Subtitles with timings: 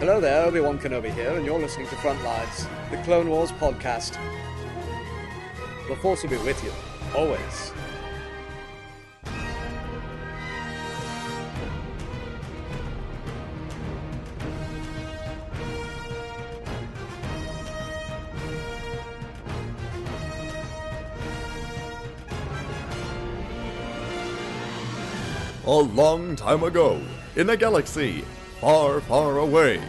[0.00, 4.16] Hello there, Obi-Wan Kenobi here, and you're listening to Frontlines, the Clone Wars podcast.
[5.88, 6.72] The Force will be with you,
[7.14, 7.74] always.
[25.66, 26.98] A long time ago,
[27.36, 28.24] in a galaxy
[28.60, 29.80] far, far away,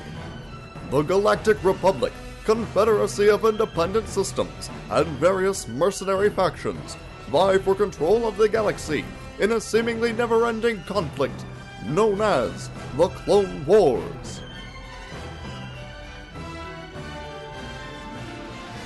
[0.92, 2.14] the Galactic Republic,
[2.46, 6.96] confederacy of independent systems, and various mercenary factions
[7.28, 9.04] vie for control of the galaxy
[9.40, 11.46] in a seemingly never ending conflict
[11.86, 14.42] known as the Clone Wars.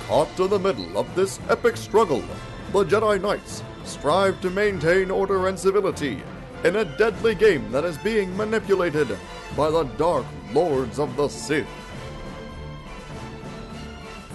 [0.08, 2.24] Caught in the middle of this epic struggle,
[2.72, 6.22] the Jedi Knights strive to maintain order and civility
[6.64, 9.16] in a deadly game that is being manipulated
[9.54, 11.66] by the Dark Lords of the Sith.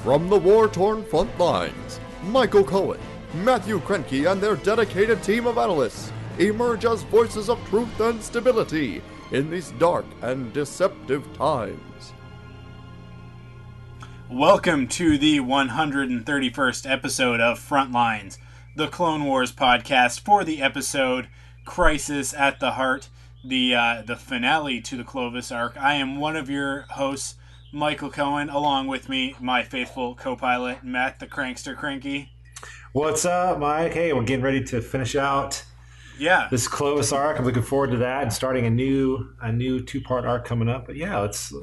[0.03, 2.99] From the war torn front lines, Michael Cohen,
[3.43, 9.01] Matthew Krenke, and their dedicated team of analysts emerge as voices of truth and stability
[9.31, 12.13] in these dark and deceptive times.
[14.29, 18.37] Welcome to the 131st episode of Frontlines,
[18.75, 21.27] the Clone Wars podcast for the episode
[21.65, 23.09] Crisis at the Heart,
[23.43, 25.77] the uh, the finale to the Clovis arc.
[25.77, 27.35] I am one of your hosts,
[27.71, 32.31] Michael Cohen, along with me, my faithful co-pilot Matt the Crankster Cranky.
[32.93, 33.93] What's up, Mike?
[33.93, 35.63] Hey, we're getting ready to finish out
[36.19, 37.39] Yeah, this Clovis arc.
[37.39, 40.69] I'm looking forward to that and starting a new a new two part arc coming
[40.69, 40.85] up.
[40.85, 41.53] But yeah, let's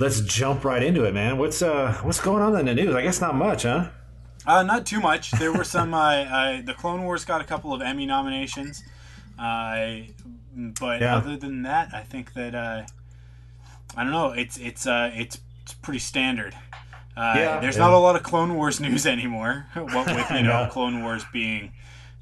[0.00, 1.38] let's jump right into it, man.
[1.38, 2.94] What's uh what's going on in the news?
[2.94, 3.90] I guess not much, huh?
[4.46, 5.30] uh, not too much.
[5.32, 5.94] There were some.
[5.94, 8.82] uh, uh, the Clone Wars got a couple of Emmy nominations.
[9.38, 9.98] Uh,
[10.80, 11.16] but Yeah.
[11.16, 12.82] other than that, I think that uh,
[13.96, 14.32] I don't know.
[14.32, 16.54] It's it's uh, it's it's pretty standard.
[17.16, 17.84] Uh, Yeah, there's yeah.
[17.86, 19.66] not a lot of Clone Wars news anymore.
[19.74, 20.68] what with you know Yeah.
[20.70, 21.72] Clone Wars being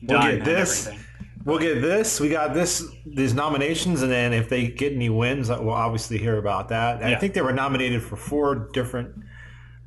[0.03, 0.87] We'll done get and this.
[0.87, 1.07] everything.
[1.45, 2.19] We'll get this.
[2.21, 2.85] We got this.
[3.07, 7.03] These nominations, and then if they get any wins, we'll obviously hear about that.
[7.05, 9.15] I think they were nominated for four different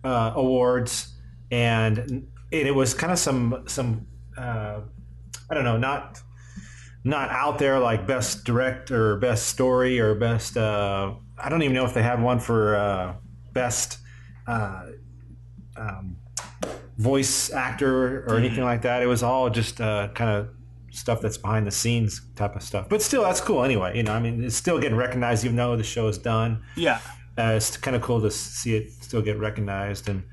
[0.05, 1.15] uh, awards,
[1.51, 4.07] and, and it was kind of some some
[4.37, 4.79] uh,
[5.49, 6.21] I don't know, not
[7.03, 10.57] not out there like best director, or best story, or best.
[10.57, 13.13] Uh, I don't even know if they had one for uh,
[13.53, 13.97] best.
[14.47, 14.87] Uh,
[15.77, 16.17] um,
[16.97, 19.01] voice actor or anything like that.
[19.01, 20.49] It was all just uh, kind of
[20.91, 22.89] stuff that's behind the scenes type of stuff.
[22.89, 23.95] But still, that's cool anyway.
[23.95, 26.61] You know, I mean, it's still getting recognized even though the show is done.
[26.75, 26.99] Yeah,
[27.37, 30.23] Uh, it's kind of cool to see it still get recognized and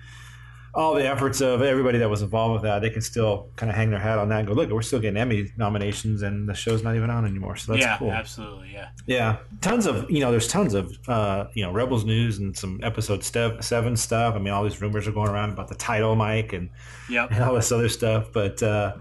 [0.76, 2.80] all the efforts of everybody that was involved with that.
[2.80, 5.00] They can still kind of hang their hat on that and go, look, we're still
[5.00, 7.56] getting Emmy nominations and the show's not even on anymore.
[7.56, 8.12] So that's yeah, cool.
[8.12, 8.72] absolutely.
[8.74, 10.30] Yeah, Yeah, tons of you know.
[10.30, 14.34] There's tons of uh, you know Rebels news and some episode step, seven stuff.
[14.34, 16.68] I mean, all these rumors are going around about the title, Mike, and,
[17.08, 17.30] yep.
[17.30, 18.28] and all this other stuff.
[18.32, 18.96] But uh,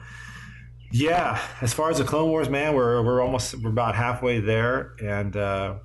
[0.92, 4.96] yeah, as far as the Clone Wars, man, we're we're almost we're about halfway there,
[5.04, 5.76] and uh,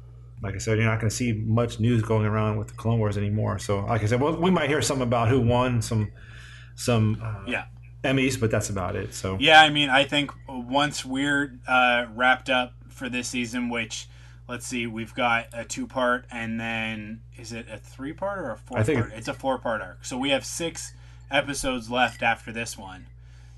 [0.42, 2.98] like I said, you're not going to see much news going around with the Clone
[2.98, 3.58] Wars anymore.
[3.58, 6.12] So, like I said, well, we might hear something about who won some
[6.74, 7.64] some uh, Yeah.
[8.02, 9.12] Emmys, but that's about it.
[9.12, 14.08] So Yeah, I mean, I think once we're uh, wrapped up for this season, which
[14.48, 18.50] let's see, we've got a two part, and then is it a three part or
[18.52, 19.12] a four I think part?
[19.14, 20.04] It's a four part arc.
[20.06, 20.94] So we have six
[21.30, 23.06] episodes left after this one,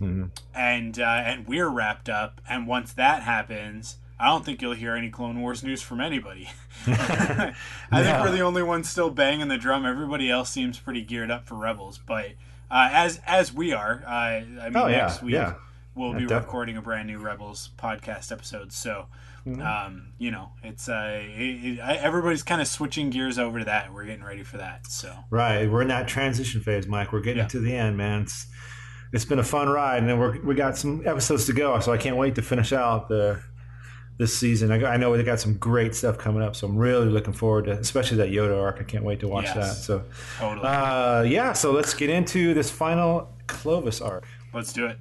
[0.01, 0.31] Mhm.
[0.55, 2.41] and uh, and we're wrapped up.
[2.49, 3.99] And once that happens.
[4.23, 6.49] I don't think you'll hear any Clone Wars news from anybody.
[6.87, 7.53] I
[7.93, 9.85] think we're the only ones still banging the drum.
[9.85, 12.27] Everybody else seems pretty geared up for Rebels, but
[12.71, 15.55] uh, as as we are, uh, I mean, Oh, yeah, next week yeah.
[15.95, 16.47] we'll Yeah, be definitely.
[16.47, 18.73] recording a brand new Rebels podcast episode.
[18.73, 19.07] So,
[19.45, 19.61] Mm-hmm.
[19.61, 23.65] um, you know, it's uh, it, it, I- everybody's kind of switching gears over to
[23.65, 23.93] that.
[23.93, 24.87] We're getting ready for that.
[24.87, 27.13] So, Right, we're in that transition phase, Mike.
[27.13, 28.23] We're getting to the end, man.
[28.23, 28.47] It's
[29.13, 31.93] it's been a fun ride, and then we're we got some episodes to go, so
[31.93, 33.43] I can't wait to finish out the
[34.19, 34.71] this season.
[34.71, 37.65] I, I know they got some great stuff coming up, so I'm really looking forward
[37.65, 38.79] to, especially that Yoda arc.
[38.81, 39.55] I can't wait to watch Yes.
[39.57, 39.75] that.
[39.83, 40.05] So,
[40.39, 44.25] totally, uh, yeah, so let's get into this final Clovis arc.
[44.55, 44.99] let's do it.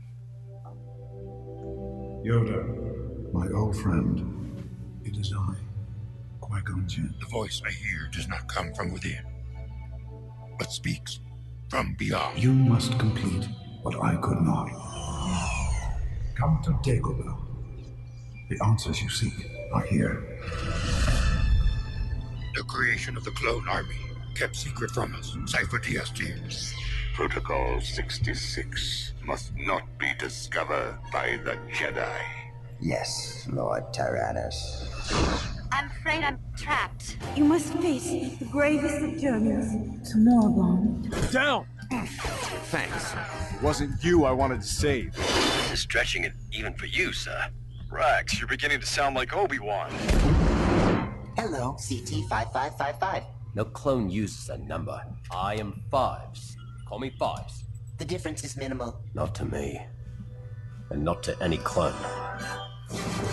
[2.26, 4.64] Yoda, my old friend,
[5.04, 5.56] it is I,
[6.40, 7.14] Qui-Gon Jinn.
[7.20, 9.20] The voice I hear does not come from within,
[10.60, 11.20] but speaks
[11.70, 12.38] from beyond.
[12.42, 13.48] You must complete
[13.82, 14.70] what I could not.
[16.36, 17.38] Come to Dagobah.
[18.52, 20.22] The answers you seek are here.
[22.54, 23.96] The creation of the clone army,
[24.36, 26.74] kept secret from us, Sifo-Dyas.
[27.16, 32.22] Protocol 66 must not be discovered by the Jedi.
[32.82, 34.86] Yes, Lord Tyrannus.
[35.72, 37.16] I'm afraid I'm trapped.
[37.38, 39.72] You must face the gravest of journeys
[40.12, 41.32] to Moraband.
[41.32, 41.66] Down!
[41.90, 43.14] Thanks.
[43.54, 45.16] It wasn't you I wanted to save.
[45.16, 47.48] This is stretching it even for you, sir.
[47.92, 49.92] Rex, you're beginning to sound like Obi-Wan.
[51.38, 53.24] Hello, CT5555.
[53.56, 55.02] No clone uses a number.
[55.30, 56.56] I am Fives.
[56.88, 57.66] Call me Fives.
[57.98, 59.02] The difference is minimal.
[59.14, 59.82] Not to me.
[60.90, 61.94] And not to any clone.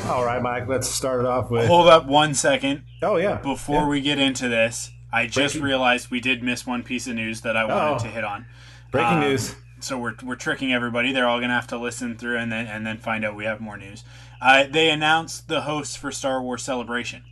[0.07, 1.67] All right, Mike, let's start it off with.
[1.69, 2.83] Hold up one second.
[3.03, 3.37] Oh, yeah.
[3.37, 3.89] Before Yeah.
[3.89, 7.43] we get into this, I just Breaking- realized we did miss one piece of news
[7.43, 7.99] that I wanted Oh.
[8.01, 8.47] to hit on.
[8.91, 9.55] Breaking Um, news.
[9.81, 11.13] So we're, we're tricking everybody.
[11.13, 13.61] They're all gonna have to listen through and then and then find out we have
[13.61, 14.03] more news.
[14.41, 17.23] Uh, they announced the hosts for Star Wars Celebration.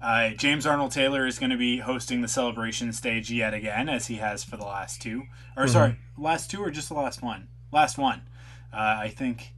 [0.00, 4.08] Uh, James Arnold Taylor is going to be hosting the celebration stage yet again, as
[4.08, 5.24] he has for the last two.
[5.56, 5.70] Or Mhm.
[5.70, 7.48] sorry, last two or just the last one?
[7.70, 8.22] Last one.
[8.72, 9.52] Uh, I think.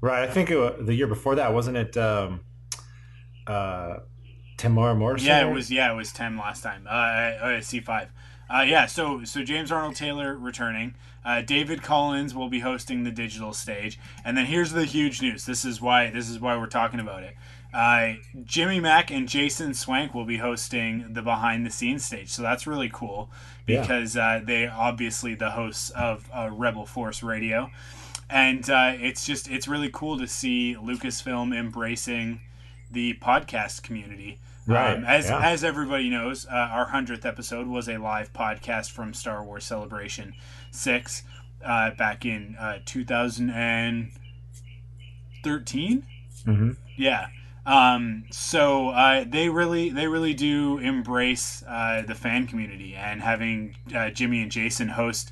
[0.00, 1.96] Right, I think it, the year before that wasn't it.
[1.96, 2.40] Um,
[3.46, 3.96] uh,
[4.56, 5.28] Temuera Morrison.
[5.28, 5.70] Yeah, it was.
[5.70, 6.86] Yeah, it was Tim last time.
[6.88, 8.08] Uh, uh, C five.
[8.48, 10.94] Uh, yeah, so so James Arnold Taylor returning.
[11.24, 15.46] Uh, David Collins will be hosting the digital stage, and then here's the huge news.
[15.46, 17.34] This is why this is why we're talking about it.
[17.72, 22.42] Uh, Jimmy Mac and Jason Swank will be hosting the behind the scenes stage, so
[22.42, 23.30] that's really cool
[23.66, 23.80] Yeah.
[23.80, 27.70] because uh, they obviously the hosts of uh, Rebel Force Radio,
[28.28, 32.40] and uh, it's just it's really cool to see Lucasfilm embracing
[32.90, 34.38] the podcast community.
[34.66, 35.40] Right, Um, as yeah.
[35.40, 40.34] as everybody knows, uh, our hundredth episode was a live podcast from Star Wars Celebration
[40.70, 41.24] Six
[41.64, 44.12] uh, back in uh, 2013.
[46.46, 46.70] Mm-hmm.
[46.96, 47.26] Yeah.
[47.64, 53.76] Um, so uh, they really they really do embrace uh, the fan community, and having
[53.94, 55.30] uh, Jimmy and Jason host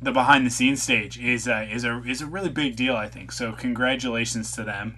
[0.00, 3.08] the behind the scenes stage is uh, is a is a really big deal, I
[3.08, 3.32] think.
[3.32, 4.96] So congratulations to them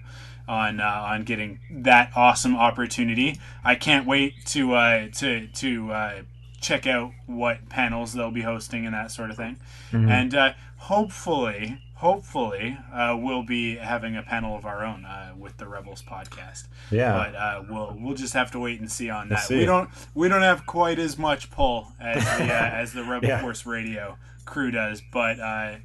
[0.49, 3.39] on uh, on getting that awesome opportunity.
[3.63, 6.21] I can't wait to uh, to to uh,
[6.59, 9.57] check out what panels they'll be hosting and that sort of thing.
[9.91, 10.09] Mhm.
[10.09, 15.55] And uh, hopefully, hopefully, uh, we'll be having a panel of our own uh, with
[15.57, 16.67] the Rebels podcast.
[16.91, 17.13] Yeah.
[17.13, 19.47] But uh, we'll we'll just have to wait and see on that.
[19.49, 23.29] We don't we don't have quite as much pull as the uh, as the Rebel
[23.29, 23.41] Yeah.
[23.41, 25.75] Force Radio crew does, but uh,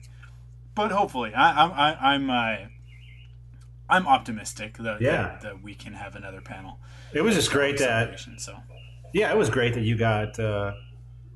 [0.74, 2.56] but hopefully, I, I'm I, I'm uh,
[3.88, 5.22] I'm optimistic that, Yeah.
[5.22, 6.78] that that we can have another panel.
[7.12, 8.56] It was just great that- so
[9.12, 10.72] Yeah, it was great that you got uh,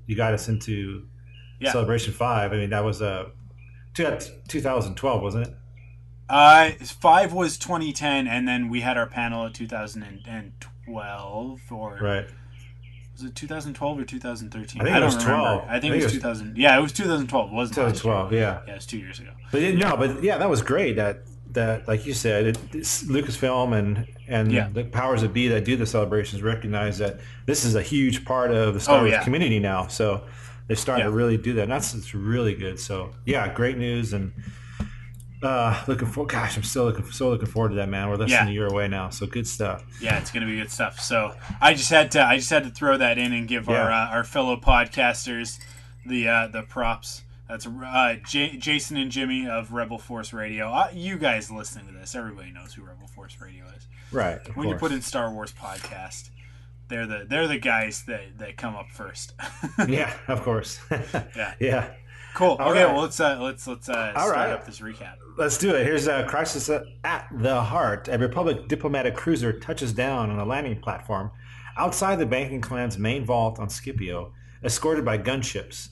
[0.06, 1.06] you got us into
[1.60, 1.72] Yeah.
[1.72, 2.52] Celebration Five.
[2.52, 3.26] I mean, that was uh,
[3.94, 5.54] 2012, wasn't it?
[6.30, 12.26] uh, five was 2010, and then we had our panel at 2012 or Right.
[13.14, 14.80] Was it 2012 or 2013?
[14.80, 15.42] I think it don't was remember.
[15.42, 15.64] 12.
[15.68, 16.56] I think, it was 2000.
[16.56, 17.50] Yeah, it was 2012.
[17.50, 17.80] Wasn't it?
[17.80, 18.32] 2012.
[18.32, 18.60] Yeah.
[18.66, 19.30] Yeah, it's two years ago.
[19.50, 20.94] But it, no, but yeah, that was great.
[20.96, 24.68] That that like you said, it, Lucasfilm and and Yeah.
[24.72, 28.50] the powers that be that do the celebrations recognize that this is a huge part
[28.50, 29.24] of the Star Oh, Wars yeah.
[29.24, 29.86] community now.
[29.86, 30.22] So
[30.66, 31.62] they're starting to really do that.
[31.62, 32.78] And that's it's really good.
[32.78, 34.32] So yeah, great news and.
[35.40, 38.08] Uh, looking for gosh, I'm still looking so looking forward to that man.
[38.08, 38.40] We're less Yeah.
[38.40, 39.84] than a year away now, so good stuff.
[40.00, 40.98] Yeah, it's gonna be good stuff.
[40.98, 43.88] So I just had to I just had to throw that in and give our
[43.92, 45.60] uh, our fellow podcasters
[46.04, 47.22] the uh, the props.
[47.48, 50.70] That's uh, J- Jason and Jimmy of Rebel Force Radio.
[50.70, 53.86] Uh, you guys listening to this, everybody knows who Rebel Force Radio is.
[54.12, 54.38] Right.
[54.56, 56.30] when you put in Star Wars podcast,
[56.88, 59.34] they're the they're the guys that, that come up first.
[59.88, 60.78] yeah, of course.
[60.90, 61.54] Yeah.
[61.60, 61.90] yeah.
[62.34, 62.56] Cool.
[62.60, 62.92] All okay, right.
[62.92, 64.50] well let's uh, let's let's uh, All start right.
[64.50, 65.14] up this recap.
[65.36, 65.84] Let's do it.
[65.84, 66.68] Here's a crisis
[67.04, 68.08] at the heart.
[68.08, 71.30] A Republic diplomatic cruiser touches down on a landing platform
[71.76, 74.32] outside the banking clan's main vault on Scipio,
[74.62, 75.88] escorted by gunships.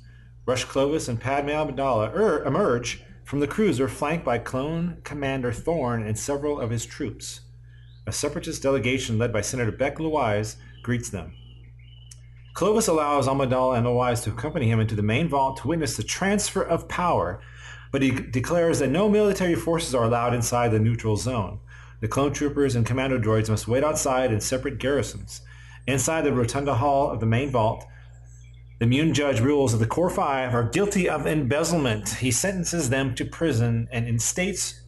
[0.47, 6.03] Rush Clovis and Padme Amidala er, emerge from the cruiser, flanked by clone Commander Thorn
[6.03, 7.41] and several of his troops.
[8.07, 11.35] A separatist delegation led by Senator Beck Lawise greets them.
[12.55, 16.03] Clovis allows Amidala and Lawise to accompany him into the main vault to witness the
[16.03, 17.41] transfer of power
[17.97, 21.61] but he declares that no military forces are allowed inside the neutral zone.
[22.00, 25.41] The clone troopers and commando droids must wait outside in separate garrisons.
[25.87, 27.87] Inside the rotunda hall of the main vault,
[28.78, 32.09] the Muun judge rules that the Core Five are guilty of embezzlement.
[32.09, 34.80] He sentences them to prison and instates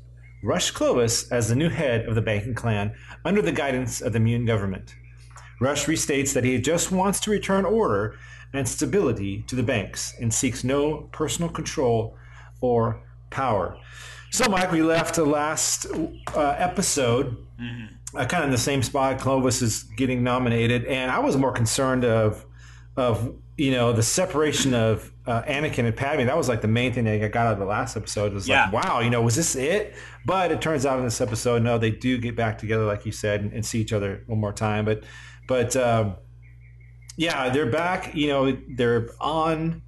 [0.42, 4.18] Rush Clovis as the new head of the banking clan under the guidance of the
[4.18, 4.94] Muun government.
[5.60, 8.16] Rush restates that he just wants to return order
[8.52, 12.16] and stability to the banks and seeks no personal control
[12.60, 13.76] or power.
[14.30, 15.86] So, Mike, we left the last
[16.34, 17.36] uh, episode
[18.14, 19.18] uh, kind of in the same spot.
[19.18, 22.44] Clovis is getting nominated, and I was more concerned of
[22.96, 26.24] of you know the separation of uh, Anakin and Padme.
[26.24, 28.32] That was like the main thing that I got out of the last episode.
[28.32, 28.70] Was Yeah.
[28.70, 29.94] like, wow, you know, was this it?
[30.24, 33.12] But it turns out in this episode, no, they do get back together, like you
[33.12, 34.84] said, and, and see each other one more time.
[34.84, 35.02] But,
[35.48, 36.16] but um,
[37.16, 38.14] yeah, they're back.
[38.14, 39.82] You know, they're on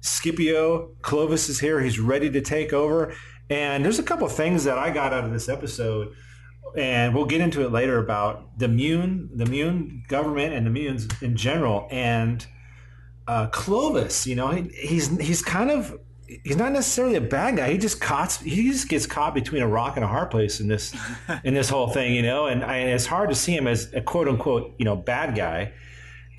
[0.00, 0.90] Scipio.
[1.02, 1.80] Clovis is here.
[1.80, 3.12] He's ready to take over.
[3.50, 6.12] And there's a couple of things that I got out of this episode,
[6.76, 11.22] and we'll get into it later about the Muun, the Muun government, and the Muuns
[11.22, 11.88] in general.
[11.90, 12.46] And
[13.28, 15.96] uh, Clovis, you know, he, he's he's kind of
[16.44, 17.70] he's not necessarily a bad guy.
[17.70, 20.66] He just caught he just gets caught between a rock and a hard place in
[20.66, 20.96] this
[21.44, 22.46] in this whole thing, you know.
[22.46, 25.72] And, and it's hard to see him as a quote unquote you know bad guy.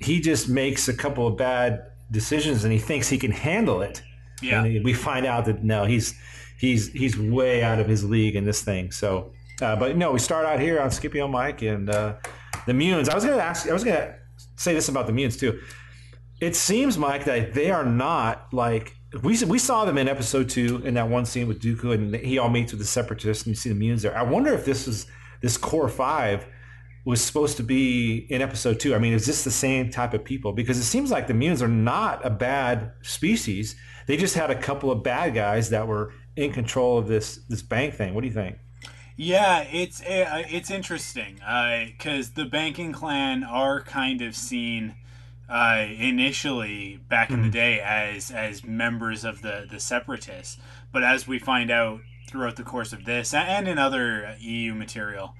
[0.00, 4.02] He just makes a couple of bad decisions, and he thinks he can handle it.
[4.42, 4.64] Yeah.
[4.64, 6.18] And we find out that no, he's
[6.58, 8.90] he's he's way out of his league in this thing.
[8.90, 9.32] So,
[9.62, 12.14] uh, but no, we start out here on Scipio Mike and uh,
[12.66, 13.08] the Muuns.
[13.08, 13.68] I was to ask.
[13.68, 14.14] I was going to
[14.56, 15.60] say this about the Muuns too.
[16.40, 20.82] It seems, Mike, that they are not like we we saw them in episode two
[20.84, 23.56] in that one scene with Dooku, and he all meets with the Separatists, and you
[23.56, 24.16] see the Muuns there.
[24.16, 25.06] I wonder if this is
[25.42, 26.46] this core five
[27.04, 28.94] was supposed to be in episode two.
[28.94, 30.52] I mean, is this the same type of people?
[30.52, 33.74] Because it seems like the Muuns are not a bad species.
[34.06, 37.62] They just had a couple of bad guys that were in control of this this
[37.62, 38.14] bank thing.
[38.14, 38.56] What do you think?
[39.16, 41.40] Yeah, it's uh, it's interesting
[41.98, 44.94] because the banking clan are kind of seen
[45.50, 50.58] uh, initially back in the day as as members of the the separatists,
[50.92, 55.34] but as we find out throughout the course of this and in other EU material,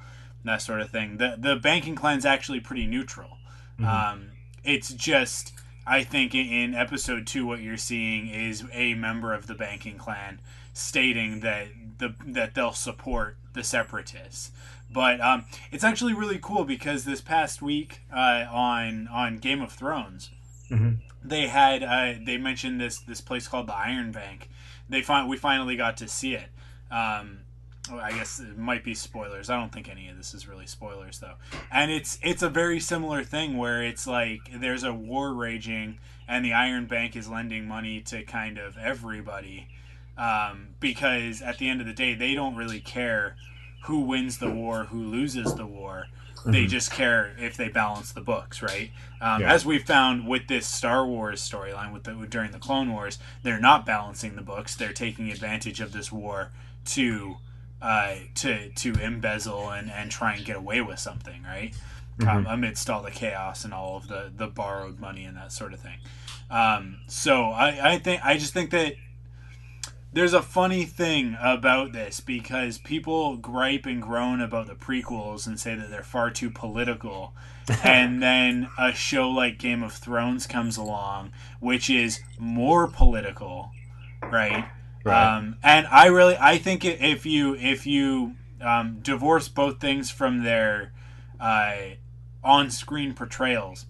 [0.44, 3.38] that sort of thing, the the banking clan's actually pretty neutral.
[3.78, 5.54] Um, it's just
[5.86, 9.96] I think in, in episode two, what you're seeing is a member of the banking
[9.96, 10.40] clan
[10.72, 14.50] stating that the that they'll support the separatists.
[14.92, 19.72] But um, it's actually really cool because this past week uh, on on Game of
[19.72, 20.30] Thrones,
[20.70, 20.98] Mhm.
[21.22, 24.48] they had uh, they mentioned this this place called the Iron Bank.
[24.88, 26.48] They find we finally got to see it.
[26.90, 27.40] Um,
[27.92, 29.48] I guess it might be spoilers.
[29.50, 31.34] I don't think any of this is really spoilers though.
[31.72, 36.44] And it's it's a very similar thing where it's like there's a war raging and
[36.44, 39.68] the Iron Bank is lending money to kind of everybody
[40.20, 43.36] um, because at the end of the day they don't really care
[43.84, 46.06] who wins the war, who loses the war.
[46.44, 46.68] They Mhm.
[46.68, 48.90] just care if they balance the books, right?
[49.20, 49.52] Um, Yeah.
[49.52, 53.60] As we found with this Star Wars storyline with the during the Clone Wars, they're
[53.60, 54.74] not balancing the books.
[54.74, 56.50] They're taking advantage of this war
[56.86, 57.36] to
[57.82, 61.74] uh, to to embezzle and, and try and get away with something, right?
[62.20, 62.52] Um, Mhm.
[62.52, 65.80] amidst all the chaos and all of the the borrowed money and that sort of
[65.80, 65.98] thing.
[66.50, 68.94] Um, so I, I think I just think that
[70.12, 75.58] there's a funny thing about this because people gripe and groan about the prequels and
[75.58, 77.32] say that they're far too political.
[77.84, 83.70] and then a show like Game of Thrones comes along, which is more political,
[84.22, 84.68] right?
[85.04, 85.36] Right.
[85.36, 90.42] Um, and I really, I think if you if you um, divorce both things from
[90.42, 90.92] their
[91.38, 91.76] uh,
[92.42, 93.86] on-screen portrayals,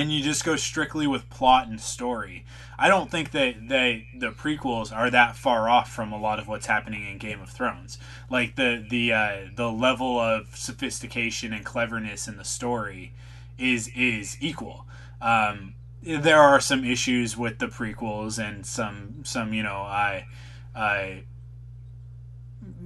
[0.00, 2.46] and you just go strictly with plot and story,
[2.78, 6.48] I don't think that they the prequels are that far off from a lot of
[6.48, 7.98] what's happening in Game of Thrones.
[8.30, 13.12] Like the the uh, the level of sophistication and cleverness in the story
[13.58, 14.86] is is equal.
[15.20, 20.28] Um, there are some issues with the prequels and some some you know I
[20.74, 21.24] I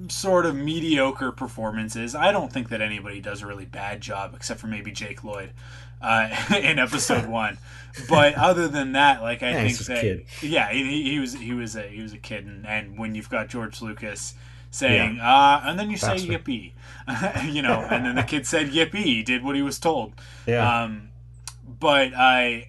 [0.08, 2.16] sort of mediocre performances.
[2.16, 5.52] I don't think that anybody does a really bad job except for maybe Jake Lloyd
[6.04, 7.58] uh, in episode one.
[8.08, 10.26] But other than that, like I Yeah, think he's just a that kid.
[10.40, 13.30] yeah, he, he was he was a he was a kid, and, and when you've
[13.30, 14.34] got George Lucas
[14.70, 16.72] saying, uh, and then you say yippee,
[17.52, 20.14] you know, and then the kid said yippee, he did what he was told.
[20.46, 20.84] Yeah.
[20.84, 21.10] Um,
[21.66, 22.68] but I,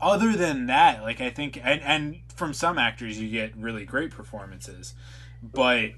[0.00, 4.10] other than that, like I think, and and from some actors you get really great
[4.12, 4.94] performances,
[5.42, 5.90] but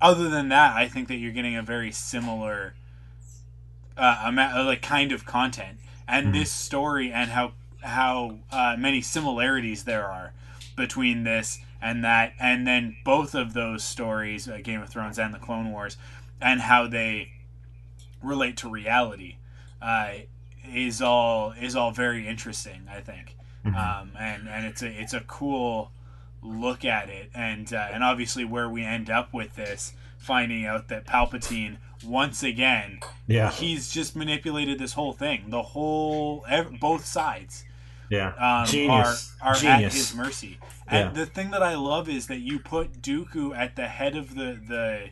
[0.00, 2.74] other than that, I think that you're getting a very similar,
[3.96, 9.84] uh, ama- like kind of content, and this story and how how uh, many similarities
[9.84, 10.32] there are
[10.76, 15.34] between this and that, and then both of those stories, uh, Game of Thrones and
[15.34, 15.96] the Clone Wars,
[16.40, 17.32] and how they
[18.22, 19.36] relate to reality,
[19.82, 20.12] uh,
[20.66, 22.86] is all is all very interesting.
[22.90, 23.36] I think,
[23.66, 25.90] um, and and it's a it's a cool
[26.42, 30.88] look at it, and uh, and obviously where we end up with this, finding out
[30.88, 33.50] that Palpatine once again, Yeah.
[33.50, 37.64] he's just manipulated this whole thing, the whole ev- both sides
[38.10, 38.28] Yeah.
[38.34, 39.34] um, Genius.
[39.40, 40.58] are, are at his mercy.
[40.86, 41.24] And Yeah.
[41.24, 44.60] the thing that I love is that you put Dooku at the head of the
[44.68, 45.10] the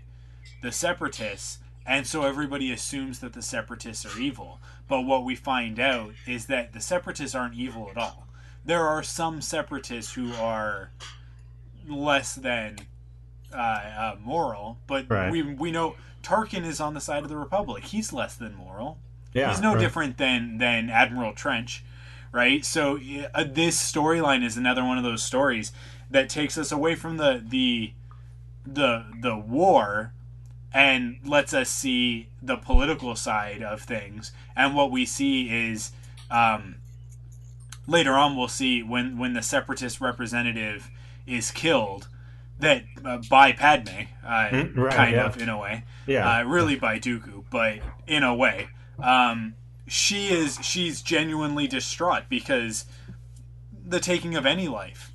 [0.63, 4.61] the separatists, and so everybody assumes that the separatists are evil.
[4.87, 8.27] But what we find out is that the separatists aren't evil at all.
[8.65, 10.93] there are some separatists who are
[11.89, 12.79] less than
[13.53, 15.31] uh, uh, moral, but Right.
[15.33, 17.85] we we know Tarkin is on the side of the Republic.
[17.85, 18.99] He's less than moral.
[19.33, 19.81] Yeah, he's no right.
[19.81, 21.85] different than than Admiral Trench,
[22.33, 22.65] right?
[22.65, 22.99] So
[23.35, 25.73] uh, this storyline is another one of those stories
[26.11, 27.93] that takes us away from the the
[28.67, 30.13] the the war
[30.75, 34.33] and lets us see the political side of things.
[34.57, 35.93] And what we see is
[36.31, 36.77] um,
[37.87, 40.91] later on we'll see when when the separatist representative
[41.27, 42.09] is killed
[42.63, 43.91] that uh, by Padme,
[44.25, 45.27] uh, Mm, right, kind yeah.
[45.27, 46.39] of in a way, Yeah.
[46.39, 48.69] uh, really by Dooku, but in a way,
[49.03, 49.55] um,
[49.87, 52.87] she is she's genuinely distraught because
[53.85, 55.13] the taking of any life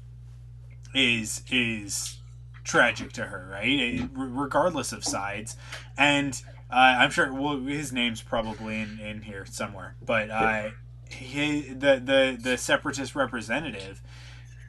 [0.93, 2.17] is is
[2.63, 3.67] tragic to her, right?
[3.67, 5.55] It- regardless of sides,
[5.97, 10.69] and uh, I'm sure well, his name's probably in, in here somewhere, but uh,
[11.09, 14.01] he, the the the separatist representative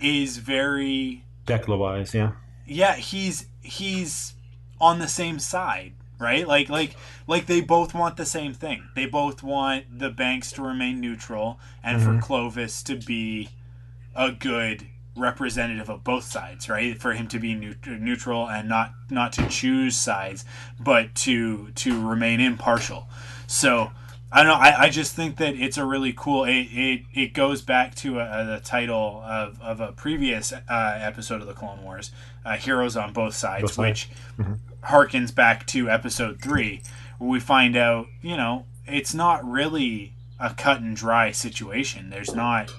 [0.01, 2.33] is very Decla wise, yeah.
[2.69, 4.35] Yeah he's he's
[4.81, 6.49] on the same side right?
[6.49, 6.97] Like like
[7.29, 8.83] like they both want the same thing.
[8.97, 12.05] They both want the banks to remain neutral and Mhm.
[12.05, 13.51] for clovis to be
[14.17, 17.01] a good representative of both sides right?
[17.01, 20.45] For him to be neut- neutral and not not to choose sides
[20.81, 23.09] but to to remain impartial.
[23.47, 23.93] So
[24.31, 24.59] I don't know.
[24.63, 26.45] I, I just think that it's a really cool.
[26.45, 31.41] It it, it goes back to uh the title of, of a previous uh, episode
[31.41, 32.11] of the Clone Wars,
[32.45, 34.07] uh, Heroes on Both Sides, Both sides.
[34.37, 34.59] which Mhm.
[34.85, 36.83] harkens back to episode three,
[37.19, 42.11] where we find out, you know, it's not really a cut and dry situation.
[42.11, 42.71] There's not,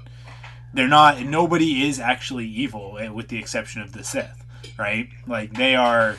[0.73, 4.45] they're not, nobody is actually evil, eh, with the exception of the Sith,
[4.77, 5.09] right?
[5.27, 6.17] Like they are,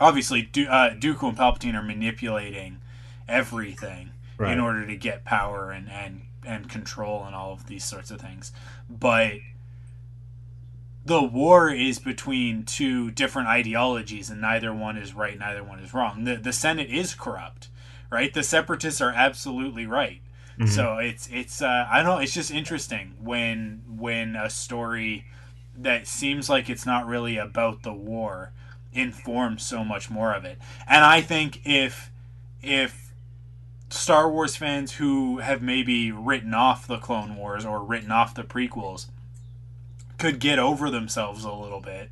[0.00, 2.78] obviously, du- uh, Dooku and Palpatine are manipulating
[3.28, 4.52] everything Right.
[4.52, 8.20] in order to get power and, and, and control and all of these sorts of
[8.20, 8.52] things.
[8.90, 9.34] But
[11.04, 15.92] the war is between two different ideologies and neither one is right neither one is
[15.92, 17.68] wrong the, the senate is corrupt
[18.10, 20.20] right the separatists are absolutely right
[20.58, 20.68] Mhm.
[20.68, 25.24] so it's it's uh, i don't know it's just interesting when when a story
[25.76, 28.52] that seems like it's not really about the war
[28.92, 30.56] informs so much more of it
[30.88, 32.10] and i think if
[32.62, 33.03] if
[33.94, 38.42] Star Wars fans who have maybe written off the Clone Wars or written off the
[38.42, 39.06] prequels
[40.18, 42.10] could get over themselves a little bit,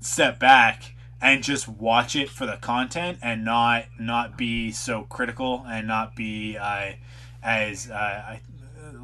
[0.00, 5.64] step back and just watch it for the content and not not be so critical
[5.66, 6.92] and not be uh,
[7.42, 8.36] as uh,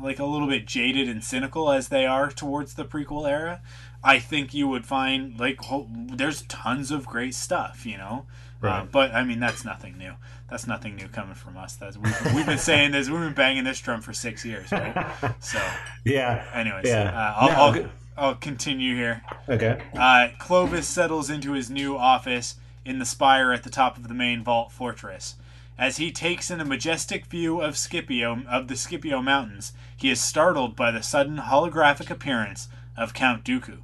[0.03, 3.63] like a little bit jaded and cynical as they are towards the prequel era.
[4.05, 8.27] I think you would find like there's tons of great stuff, you know.
[8.63, 10.13] Uh, but I mean that's nothing new.
[10.49, 11.77] That's nothing new coming from us.
[11.77, 13.09] That's we've, we've been saying this.
[13.09, 14.95] We've been banging this drum for six years, right?
[15.41, 15.59] So
[16.05, 16.45] Yeah.
[16.53, 17.11] Anyways, Yeah.
[17.11, 17.91] uh, I'll, No, I'll.
[18.19, 19.23] I'll continue here.
[19.49, 19.81] Okay.
[19.99, 24.15] Uh, Clovis settles into his new office in the spire at the top of the
[24.15, 25.37] main vault fortress.
[25.79, 30.21] As he takes in a majestic view of Scipio of the Scipio Mountains, he is
[30.21, 33.79] startled by the sudden holographic appearance of Count Dooku.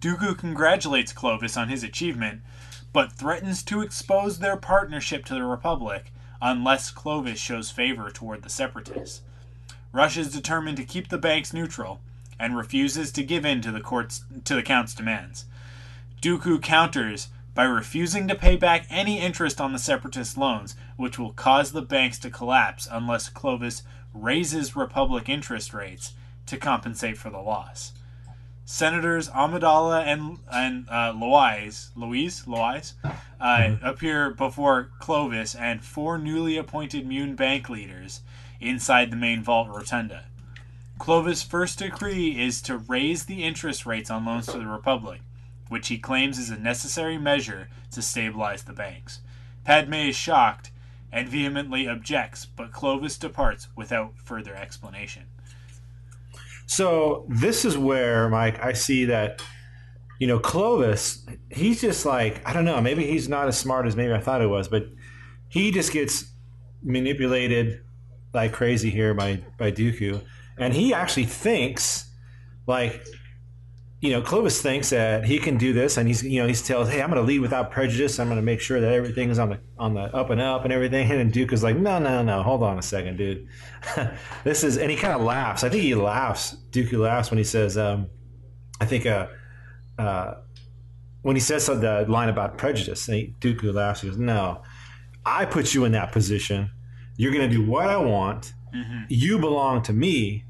[0.00, 2.42] Dooku congratulates Clovis on his achievement,
[2.92, 8.50] but threatens to expose their partnership to the Republic unless Clovis shows favor toward the
[8.50, 9.22] Separatists.
[9.92, 12.00] Rush is determined to keep the banks neutral
[12.38, 15.44] and refuses to give in to the court's to the count's demands.
[16.20, 21.32] Dooku counters by refusing to pay back any interest on the separatist loans, which will
[21.32, 23.82] cause the banks to collapse unless Clovis
[24.14, 26.14] raises republic interest rates
[26.46, 27.92] to compensate for the loss.
[28.72, 32.94] Senators Amidala and and uh, Loise, Louise, Loise,
[33.38, 38.22] uh, appear before Clovis and four newly appointed Muun bank leaders
[38.60, 40.24] inside the main vault rotunda.
[40.98, 45.20] Clovis' first decree is to raise the interest rates on loans to the Republic,
[45.68, 49.20] which he claims is a necessary measure to stabilize the banks.
[49.66, 50.70] Padme is shocked
[51.12, 55.24] and vehemently objects, but Clovis departs without further explanation.
[56.72, 59.42] So this is where, Mike, I see that,
[60.18, 63.94] you know, Clovis, he's just like, I don't know, maybe he's not as smart as
[63.94, 64.86] maybe I thought he was, but
[65.50, 66.32] he just gets
[66.82, 67.82] manipulated
[68.32, 70.22] like crazy here by, by Dooku.
[70.56, 72.10] And he actually thinks,
[72.66, 73.04] like,
[74.00, 76.88] you know, Clovis thinks that he can do this, and he's, you know, he's tells,
[76.88, 78.18] hey, I'm going to lead without prejudice.
[78.18, 80.64] I'm going to make sure that everything is on the on the up and up
[80.64, 81.08] and everything.
[81.08, 83.46] And Dooku is like, no, no, no, hold on a second, dude.
[84.44, 85.62] this is, and he kind of laughs.
[85.62, 86.56] I think he laughs.
[86.72, 88.08] Dooku laughs when he says, um,
[88.80, 89.28] I think, uh,
[89.98, 90.34] uh,
[91.22, 94.00] when he says the line about prejudice, and he, Dooku laughs.
[94.00, 94.62] He goes, no,
[95.24, 96.70] I put you in that position.
[97.16, 98.54] You're going to do what I want.
[99.08, 100.44] You belong to me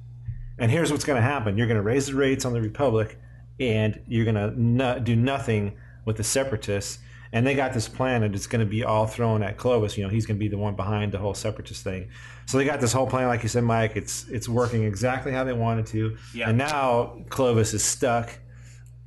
[0.58, 3.18] and here's what's going to happen: you're going to raise the rates on the Republic,
[3.58, 6.98] and you're going to no- do nothing with the Separatists.
[7.34, 9.96] And they got this plan, and it's going to be all thrown at Clovis.
[9.96, 12.10] You know, he's going to be the one behind the whole Separatist thing.
[12.44, 13.92] So they got this whole plan, like you said, Mike.
[13.96, 16.16] It's it's working exactly how they wanted to.
[16.34, 16.50] Yeah.
[16.50, 18.38] And now Clovis is stuck,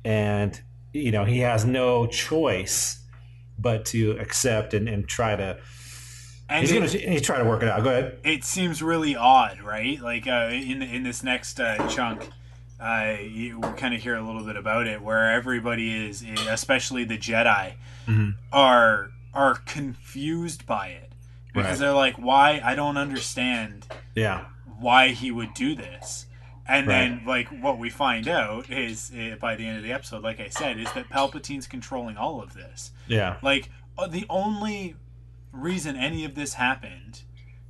[0.04, 0.60] and
[0.92, 3.00] you know he has no choice
[3.58, 5.58] but to accept and, and try to.
[6.48, 7.82] And he's it- gonna he's trying to work it out.
[7.84, 8.18] Go ahead.
[8.24, 10.00] it seems really odd, right?
[10.00, 12.28] Like uh, in in this next uh, chunk,
[12.80, 17.18] uh, you kind of hear a little bit about it, where everybody is, especially the
[17.18, 17.74] Jedi,
[18.06, 18.34] Mhm.
[18.52, 21.12] are are confused by it
[21.52, 21.78] because Right.
[21.78, 22.58] they're like, "Why?
[22.64, 24.46] I don't understand Yeah.
[24.78, 26.26] why he would do this."
[26.66, 27.08] And Right.
[27.10, 30.40] then, like, what we find out is uh, by the end of the episode, like
[30.40, 32.92] I said, is that Palpatine's controlling all of this.
[33.06, 33.36] Yeah.
[33.42, 34.96] Like uh, the only
[35.52, 37.22] reason any of this happened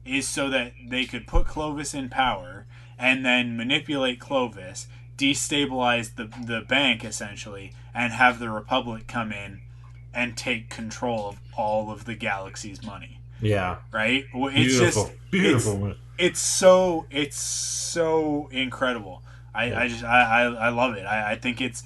[0.05, 2.66] is so that they could put Clovis in power
[2.99, 4.87] and then manipulate Clovis,
[5.19, 9.61] destabilize the the bank essentially, and have the Republic come in
[10.15, 13.21] and take control of all of the galaxy's money.
[13.41, 13.77] Yeah.
[13.93, 14.25] Right?
[14.33, 15.05] It's Beautiful.
[15.05, 15.87] just Beautiful.
[15.89, 19.23] It's, it's so it's so incredible.
[19.55, 21.05] I, I just I, I, I love it.
[21.05, 21.83] I, I think it's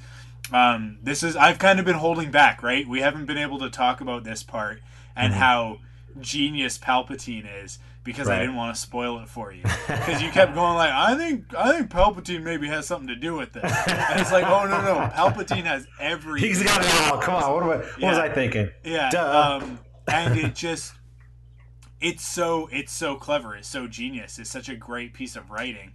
[0.52, 2.86] um, this is I've kind of been holding back, right?
[2.86, 4.80] We haven't been able to talk about this part
[5.16, 5.36] and Mhm.
[5.36, 5.78] how
[6.20, 10.54] genius Palpatine is because I didn't want to spoil it for you because you kept
[10.54, 14.20] going like I think I think Palpatine maybe has something to do with this and
[14.20, 16.48] it's like oh no no Palpatine has everything.
[16.48, 17.20] He's got it all.
[17.20, 17.52] Come on.
[17.52, 18.70] What, I, what was I thinking?
[18.84, 19.10] Yeah.
[19.10, 19.60] Duh.
[19.62, 20.94] Um, and it just
[22.00, 23.54] it's so it's so clever.
[23.54, 24.38] It's so genius.
[24.38, 25.92] It's such a great piece of writing.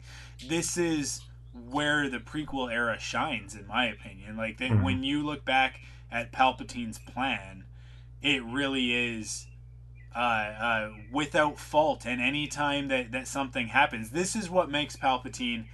[0.47, 1.21] This is
[1.69, 4.35] where the prequel era shines, in my opinion.
[4.37, 4.83] Like that, Mhm.
[4.83, 5.79] when you look back
[6.11, 7.63] at Palpatine's plan,
[8.21, 9.47] it really is.
[10.15, 14.95] Uh, uh, without fault, and any time that, that something happens, this is what makes
[14.95, 15.65] Palpatine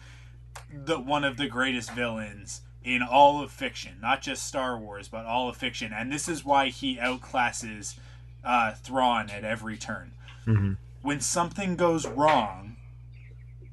[0.74, 5.26] the one of the greatest villains in all of fiction, not just Star Wars, but
[5.26, 5.94] all of fiction.
[5.94, 8.00] And this is why he outclasses
[8.44, 10.14] uh, Thrawn at every turn.
[10.48, 10.78] Mhm.
[11.04, 12.78] When something goes wrong,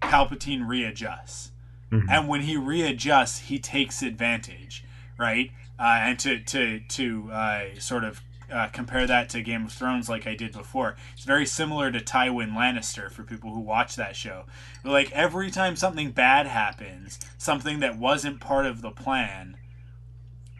[0.02, 1.50] Palpatine readjusts,
[1.90, 2.06] Mhm.
[2.10, 4.84] and when he readjusts, he takes advantage,
[5.16, 5.50] right?
[5.78, 8.20] Uh, and to to to uh, sort of
[8.52, 12.00] uh, compare that to Game of Thrones, like I did before, it's very similar to
[12.00, 14.44] Tywin Lannister for people who watch that show.
[14.84, 19.56] Like every time something bad happens, something that wasn't part of the plan,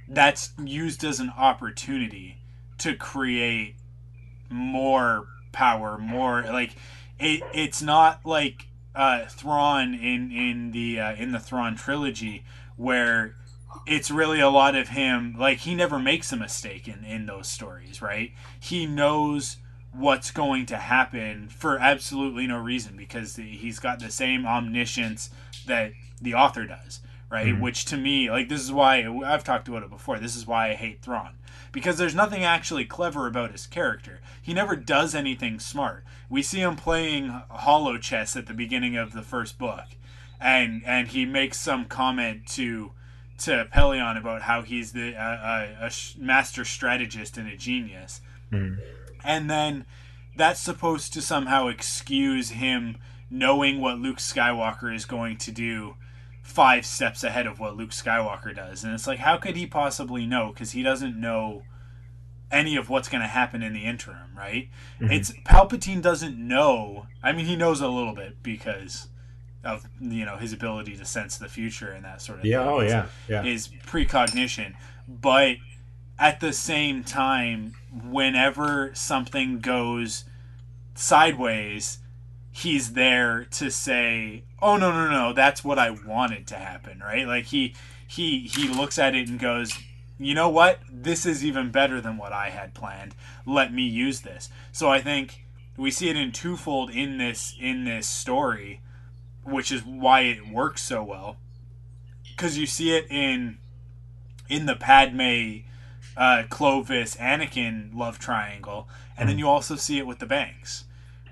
[0.08, 2.38] that's used as an opportunity
[2.78, 3.76] to create
[4.48, 6.76] more power, more like
[7.18, 7.42] it.
[7.52, 12.44] It's not like uh, Thrawn in in the uh, in the Thrawn trilogy
[12.76, 13.34] where
[13.86, 17.48] it's really a lot of him like he never makes a mistake in in those
[17.48, 18.32] stories right?
[18.58, 19.56] He knows
[19.92, 25.30] what's going to happen for absolutely no reason because he's got the same omniscience
[25.66, 27.00] that the author does
[27.30, 27.54] right?
[27.54, 27.60] Mhm.
[27.60, 30.70] which to me like this is why i've talked about it before this is why
[30.70, 31.34] i hate Thrawn.
[31.72, 34.20] Because there's nothing actually clever about his character.
[34.40, 36.02] He never does anything smart.
[36.30, 39.84] We see him playing hollow chess at the beginning of the first book
[40.40, 42.92] and and he makes some comment to
[43.38, 48.20] to Pellaeon about how he's the uh, a, a master strategist and a genius,
[48.52, 48.78] Mhm.
[49.24, 49.86] and then
[50.36, 52.96] that's supposed to somehow excuse him
[53.30, 55.94] knowing what Luke Skywalker is going to do
[56.42, 60.26] five steps ahead of what Luke Skywalker does, and it's like how could he possibly
[60.26, 61.62] know because he doesn't know
[62.50, 64.70] any of what's going to happen in the interim, right?
[65.00, 65.12] Mhm.
[65.12, 67.06] It's Palpatine doesn't know.
[67.22, 69.08] I mean, he knows a little bit because
[69.68, 72.68] of you know his ability to sense the future and that sort of Yeah, thing.
[72.68, 73.42] oh, yeah, yeah.
[73.42, 74.74] His precognition,
[75.06, 75.56] but
[76.18, 80.24] at the same time, whenever something goes
[80.94, 81.98] sideways,
[82.50, 87.26] he's there to say, "Oh no, no, no, that's what I wanted to happen." Right?
[87.26, 87.74] Like he
[88.06, 89.72] he he looks at it and goes,
[90.18, 90.80] "You know what?
[90.90, 93.14] This is even better than what I had planned.
[93.46, 95.44] Let me use this." So I think
[95.76, 98.80] we see it in twofold in this in this story,
[99.48, 101.36] which is why it works so well.
[102.28, 103.58] Because you see it in
[104.48, 105.64] in the Padme,
[106.16, 110.84] uh, Clovis, Anakin love triangle, and then you also see it with the Banks,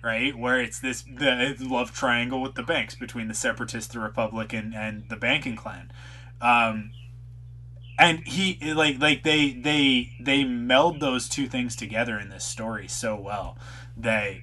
[0.02, 0.36] right?
[0.36, 4.74] Where it's this the love triangle with the Banks between the Separatists, the Republic, and,
[4.74, 5.90] and the Banking clan.
[6.40, 6.92] Um,
[7.98, 12.88] and he like like they they they meld those two things together in this story
[12.88, 13.56] so well.
[13.96, 14.42] They,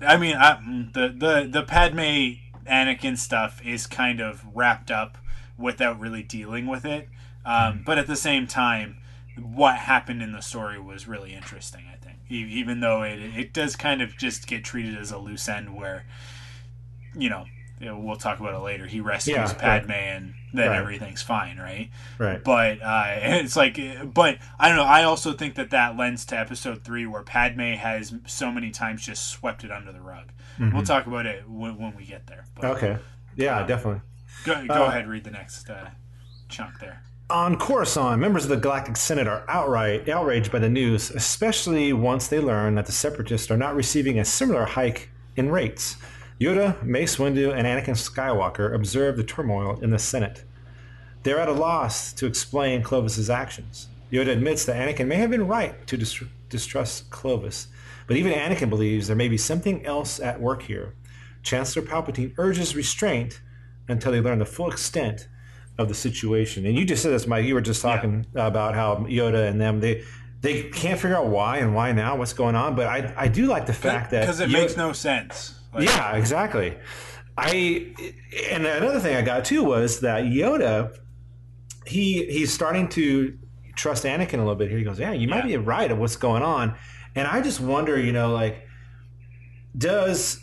[0.00, 0.60] I mean, I,
[0.92, 2.38] the the the Padme
[2.68, 5.18] Anakin stuff is kind of wrapped up
[5.56, 7.08] without really dealing with it.
[7.44, 8.98] Um, but at the same time,
[9.40, 11.84] what happened in the story was really interesting.
[11.92, 15.18] I think, E- even though it it does kind of just get treated as a
[15.18, 16.04] loose end, where
[17.16, 17.46] you know
[17.80, 18.86] you know, we'll talk about it later.
[18.86, 19.98] He rescues Yeah, Padme, right.
[19.98, 20.78] and then Right.
[20.80, 21.90] everything's fine, right?
[22.18, 22.42] Right.
[22.42, 23.78] But uh, it's like,
[24.12, 24.82] but I don't know.
[24.82, 29.06] I also think that that lends to episode three, where Padme has so many times
[29.06, 30.32] just swept it under the rug.
[30.58, 30.72] Mhm.
[30.74, 32.44] We'll talk about it when, when we get there.
[32.54, 32.96] But Okay.
[33.36, 34.00] Yeah, definitely.
[34.44, 35.88] Go, go Uh, ahead, read the next uh,
[36.48, 37.02] chunk there.
[37.30, 42.26] On Coruscant, members of the Galactic Senate are outright outraged by the news, especially once
[42.28, 45.96] they learn that the Separatists are not receiving a similar hike in rates.
[46.40, 50.44] Yoda, Mace Windu, and Anakin Skywalker observe the turmoil in the Senate.
[51.22, 53.88] They're at a loss to explain Clovis's actions.
[54.10, 57.68] Yoda admits that Anakin may have been right to dis- distrust Clovis,
[58.06, 60.94] but even Anakin believes there may be something else at work here.
[61.42, 63.40] Chancellor Palpatine urges restraint
[63.88, 65.28] until they learn the full extent
[65.78, 66.66] of the situation.
[66.66, 67.44] And you just said this, Mike.
[67.44, 70.04] You were just talking about how Yoda and them they
[70.40, 72.74] they can't figure out why and why now, what's going on.
[72.74, 75.54] But I I do like the fact that Because it Yoda- makes no sense.
[75.72, 76.76] Like, yeah, exactly.
[77.36, 77.94] I
[78.50, 80.96] and another thing I got too was that Yoda,
[81.86, 83.38] he he's starting to
[83.78, 84.78] trust Anakin a little bit here.
[84.78, 86.74] He goes, "Yeah, you might be right of what's going on,"
[87.14, 88.66] and I just wonder, you know, like
[89.76, 90.40] does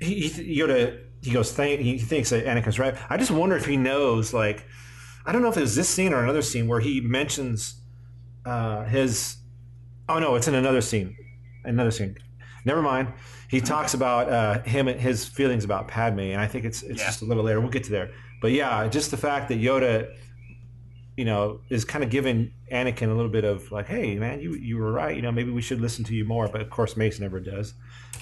[0.00, 1.02] he, he Yoda?
[1.22, 2.94] He goes, "Thank." He thinks that Anakin's right.
[3.08, 4.64] I just wonder if he knows, like,
[5.24, 7.80] I don't know if it was this scene or another scene where he mentions
[8.44, 9.36] uh, his.
[10.08, 11.16] Oh no, it's in another scene.
[11.64, 12.16] Another scene.
[12.64, 13.12] Never mind.
[13.48, 17.02] He talks about uh, him and his feelings about Padme, and I think it's it's
[17.02, 17.60] just a little later.
[17.60, 18.10] We'll get to there.
[18.40, 20.14] But yeah, just the fact that Yoda,
[21.16, 24.54] you know, is kind of giving Anakin a little bit of like, "Hey, man, you
[24.54, 25.16] you were right.
[25.16, 27.74] You know, maybe we should listen to you more." But of course, Mace never does,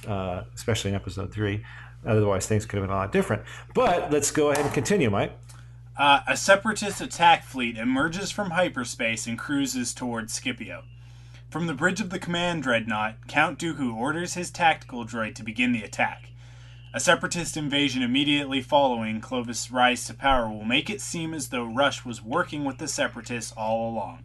[0.07, 1.65] uh, especially in Episode Three.
[2.07, 3.43] Otherwise, things could have been a lot different.
[3.75, 5.33] But let's go ahead and continue, Mike.
[5.97, 10.83] Uh, a separatist attack fleet emerges from hyperspace and cruises towards Scipio.
[11.49, 15.71] From the bridge of the command dreadnought, Count Dooku orders his tactical droid to begin
[15.71, 16.31] the attack.
[16.97, 21.65] A separatist invasion immediately following Clovis' rise to power will make it seem as though
[21.65, 24.23] Rush was working with the separatists all along.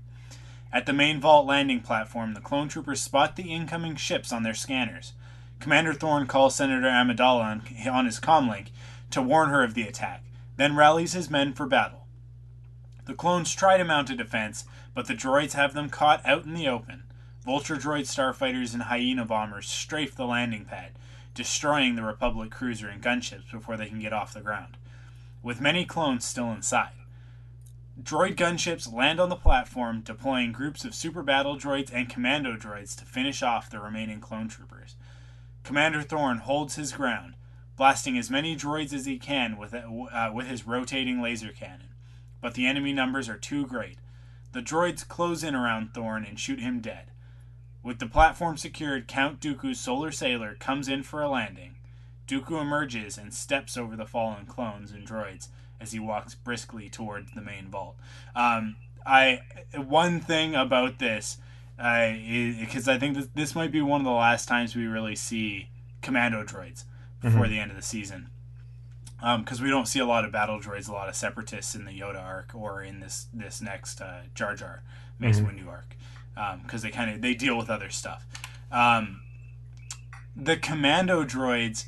[0.71, 4.53] At the main vault landing platform, the clone troopers spot the incoming ships on their
[4.53, 5.13] scanners.
[5.59, 8.67] Commander Thorn calls Senator Amidala on, on his comlink
[9.09, 10.21] to warn her of the attack,
[10.57, 12.05] then rallies his men for battle.
[13.05, 16.53] The clones try to mount a defense, but the droids have them caught out in
[16.53, 17.01] the open.
[17.43, 20.91] Vulture droid starfighters and hyena bombers strafe the landing pad,
[21.39, 24.75] destroying the Republic cruiser and gunships before they can get off the ground,
[25.41, 26.91] with many clones still inside.
[27.97, 32.93] Droid gunships land on the platform, deploying groups of super battle droids and commando droids
[32.97, 34.97] to finish off the remaining clone troopers.
[35.63, 37.35] Commander Thorn holds his ground,
[37.77, 41.95] blasting as many droids as he can with, uh, with his rotating laser cannon,
[42.41, 43.99] but the enemy numbers are too great.
[44.51, 47.11] The droids close in around Thorn and shoot him dead.
[47.81, 51.75] With the platform secured, Count Dooku's solar sailor comes in for a landing.
[52.27, 55.47] Dooku emerges and steps over the fallen clones and droids
[55.79, 57.95] as he walks briskly towards the main vault.
[58.35, 59.41] Um, I
[59.75, 61.37] one thing about this,
[61.77, 65.69] because I think this, this might be one of the last times we really see
[66.01, 66.83] commando droids
[67.21, 67.49] before Mhm.
[67.49, 68.29] the end of the season.
[69.21, 71.97] Because we don't see a lot of battle droids, a lot of separatists in the
[71.99, 74.81] Yoda arc or in this this next uh, Jar Jar
[75.17, 75.47] Mace Mhm.
[75.59, 75.95] Windu arc,
[76.63, 78.25] because they kind of they deal with other stuff.
[78.71, 79.21] Um,
[80.35, 81.85] the commando droids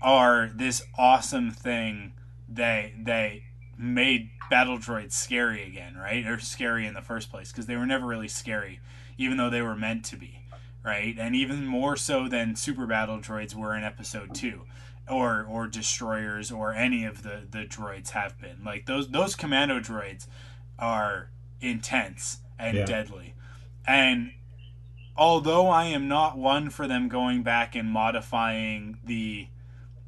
[0.00, 2.12] are this awesome thing
[2.48, 3.42] they they
[3.76, 7.86] made battle droids scary again right or scary in the first place because they were
[7.86, 8.80] never really scary
[9.18, 10.40] even though they were meant to be
[10.84, 14.62] right and even more so than super battle droids were in episode 2
[15.10, 19.80] or or destroyers or any of the the droids have been like those those commando
[19.80, 20.26] droids
[20.78, 22.84] are intense and Yeah.
[22.84, 23.34] deadly
[23.88, 24.32] and
[25.16, 29.48] although I am not one for them going back and modifying the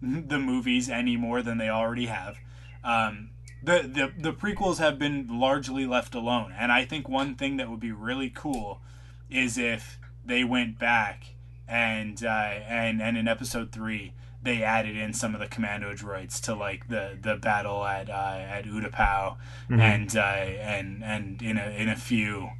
[0.02, 2.38] the movies any more than they already have,
[2.84, 3.30] um,
[3.62, 6.54] the, the the prequels have been largely left alone.
[6.56, 8.80] And I think one thing that would be really cool
[9.28, 11.34] is if they went back
[11.68, 12.28] and uh,
[12.68, 14.12] and and in episode three
[14.42, 18.38] they added in some of the commando droids to like the the battle at uh,
[18.38, 19.36] at Utapau
[19.68, 19.80] Mhm.
[19.80, 22.50] and uh, and and in a in a few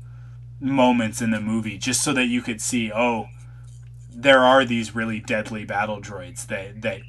[0.61, 3.27] moments in the movie just so that you could see oh
[4.15, 7.01] there are these really deadly battle droids that that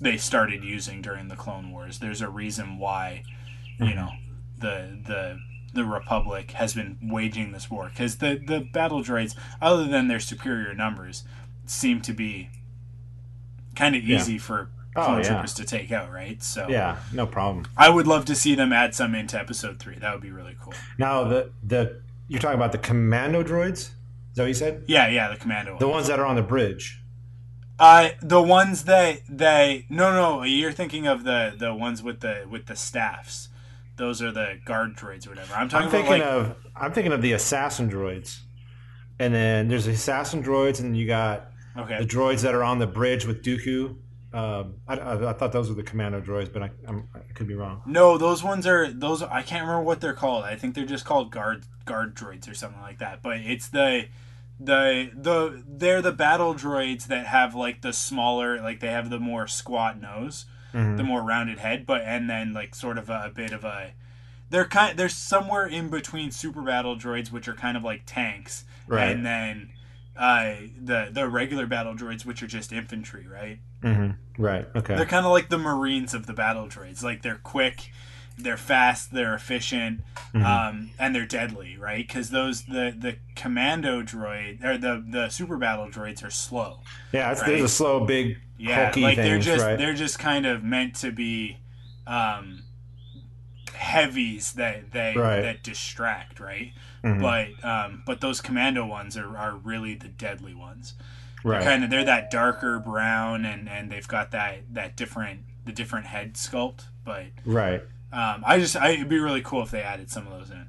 [0.00, 3.22] they started using during the clone wars there's a reason why
[3.78, 3.96] you mm-hmm.
[3.96, 4.10] know
[4.58, 5.38] the the
[5.72, 10.20] the republic has been waging this war because the the battle droids other than their
[10.20, 11.24] superior numbers
[11.64, 12.50] seem to be
[13.76, 14.16] kind of Yeah.
[14.18, 15.28] easy for Oh, clone yeah.
[15.28, 17.64] troopers to take out right so Yeah, no problem.
[17.76, 20.56] i would love to see them add some into episode three that would be really
[20.60, 23.90] cool Now the the you're talking about the commando droids.
[24.30, 24.84] Is that what you said?
[24.86, 27.02] yeah yeah the commando The ones that are on the bridge.
[27.78, 32.46] Uh, the ones that they no no you're thinking of the the ones with the
[32.48, 33.48] with the staffs.
[33.96, 35.54] Those are the guard droids or whatever.
[35.54, 38.38] I'm talking I'm about thinking like of I'm thinking of the assassin droids,
[39.18, 41.98] and then there's the assassin droids, and then you got Okay.
[41.98, 43.96] the droids that are on the bridge with Dooku.
[44.32, 47.48] Um, I, I, I thought those were the commando droids, but I, I'm, I could
[47.48, 47.82] be wrong.
[47.84, 49.22] No, those ones are those.
[49.22, 50.44] I can't remember what they're called.
[50.44, 53.22] I think they're just called guard guard droids or something like that.
[53.22, 54.06] But it's the
[54.60, 59.18] the the they're the battle droids that have like the smaller, like they have the
[59.18, 60.96] more squat nose, Mhm.
[60.96, 63.92] the more rounded head, but and then like sort of a, bit of a.
[64.50, 64.96] They're kind.
[64.96, 69.10] They're somewhere in between super battle droids, which are kind of like tanks, Right.
[69.10, 69.70] and then
[70.20, 73.58] uh, the the regular battle droids, which are just infantry, right?
[73.82, 74.42] Mm-hmm.
[74.42, 74.68] Right.
[74.76, 74.94] Okay.
[74.94, 77.02] They're kind of like the Marines of the battle droids.
[77.02, 77.90] Like they're quick,
[78.36, 80.02] they're fast, they're efficient,
[80.34, 80.44] Mhm.
[80.44, 82.06] um, and they're deadly, right?
[82.06, 86.80] Because those the the commando droid or the the super battle droids are slow.
[87.12, 87.48] yeah, it's, right?
[87.48, 89.78] there's a slow, big, Yeah, like things, they're just right?
[89.78, 91.56] they're just kind of meant to be
[92.06, 92.64] um,
[93.74, 95.40] heavies that they Right.
[95.42, 96.72] that distract, right?
[97.02, 97.20] Mhm.
[97.20, 100.94] But um, but those commando ones are, are really the deadly ones.
[101.42, 101.62] Right.
[101.62, 106.06] Kind of they're that darker brown and and they've got that that different the different
[106.06, 106.86] head sculpt.
[107.04, 107.82] But right.
[108.12, 110.66] um, I just I, it'd be really cool if they added some of those in.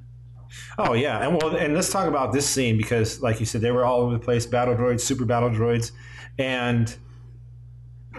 [0.77, 3.71] Oh yeah, and well, and let's talk about this scene because, like you said, they
[3.71, 4.45] were all over the place.
[4.45, 5.91] Battle droids, super battle droids,
[6.37, 6.93] and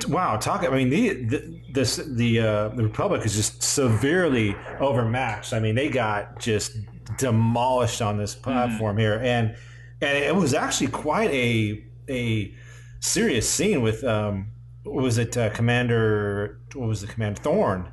[0.08, 0.64] wow, talk.
[0.64, 5.52] I mean, the the this, the uh, the Republic is just severely overmatched.
[5.52, 6.76] I mean, they got just
[7.18, 9.56] demolished on this platform here, and
[10.00, 12.54] and it was actually quite a a
[13.00, 14.52] serious scene with um,
[14.84, 16.60] was it uh, Commander?
[16.74, 17.92] What was the Commander Thorn?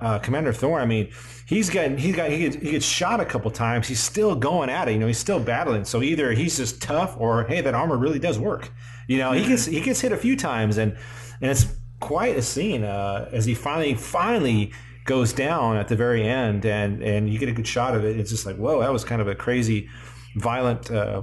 [0.00, 0.82] uh, Commander Thorn.
[0.82, 1.10] I mean,
[1.46, 3.86] he's getting he's got he gets, he gets shot a couple times.
[3.88, 4.92] He's still going at it.
[4.92, 5.84] You know, he's still battling.
[5.84, 8.72] So either he's just tough, or hey, that armor really does work.
[9.06, 10.96] You know, he gets he gets hit a few times, and
[11.40, 11.66] and it's
[12.00, 14.72] quite a scene uh, as he finally finally
[15.10, 18.18] goes down at the very end, and and you get a good shot of it.
[18.18, 19.88] It's just like whoa, that was kind of a crazy,
[20.36, 20.90] violent.
[20.90, 21.22] Uh,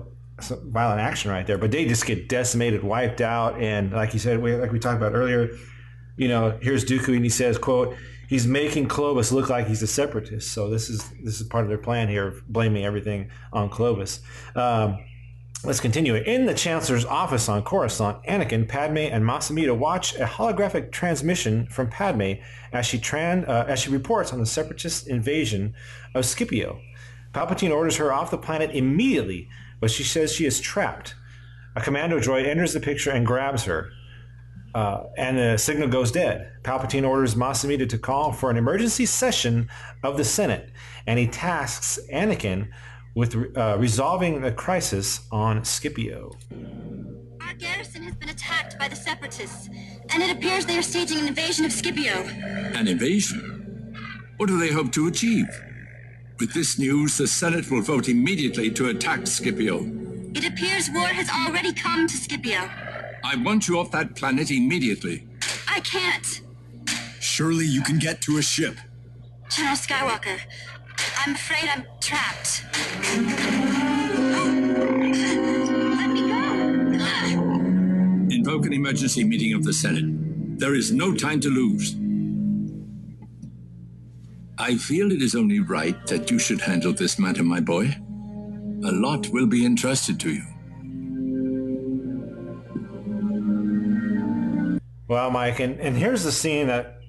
[0.65, 4.39] violent action right there but they just get decimated wiped out and like you said
[4.39, 5.49] we, like we talked about earlier
[6.17, 7.95] you know, here's Dooku, and he says, "quote
[8.27, 11.69] He's making Clovis look like he's a separatist." So this is this is part of
[11.69, 14.19] their plan here, of blaming everything on Clovis.
[14.55, 14.97] Um,
[15.63, 16.15] let's continue.
[16.15, 21.67] In the Chancellor's office on Coruscant, Anakin, Padme, and Mas Amedda watch a holographic transmission
[21.67, 22.33] from Padme
[22.71, 25.73] as she tran- uh, as she reports on the separatist invasion
[26.13, 26.79] of Scipio.
[27.33, 31.15] Palpatine orders her off the planet immediately, but she says she is trapped.
[31.75, 33.91] A commando droid enters the picture and grabs her.
[34.73, 36.51] Uh, and the signal goes dead.
[36.63, 39.69] Palpatine orders Mas Amedda to call for an emergency session
[40.03, 40.71] of the Senate,
[41.05, 42.69] and he tasks Anakin
[43.17, 46.31] with uh, resolving the crisis on Scipio.
[47.41, 49.69] Our garrison has been attacked by the Separatists,
[50.13, 52.13] and it appears they are staging an invasion of Scipio.
[52.75, 53.95] An invasion?
[54.37, 55.47] What do they hope to achieve?
[56.39, 59.79] With this news, the Senate will vote immediately to attack Scipio.
[60.35, 62.69] It appears war has already come to Scipio.
[63.23, 65.27] I want you off that planet immediately.
[65.67, 66.41] I can't.
[67.19, 68.77] Surely you can get to a ship.
[69.49, 70.39] General Skywalker,
[71.17, 72.63] I'm afraid I'm trapped.
[75.97, 76.47] Let me go.
[78.29, 80.05] Invoke an emergency meeting of the Senate.
[80.59, 81.95] There is no time to lose.
[84.57, 87.95] I feel it is only right that you should handle this matter, my boy.
[88.85, 90.43] A lot will be entrusted to you.
[95.07, 96.99] Well, Mike, and, and here's the scene that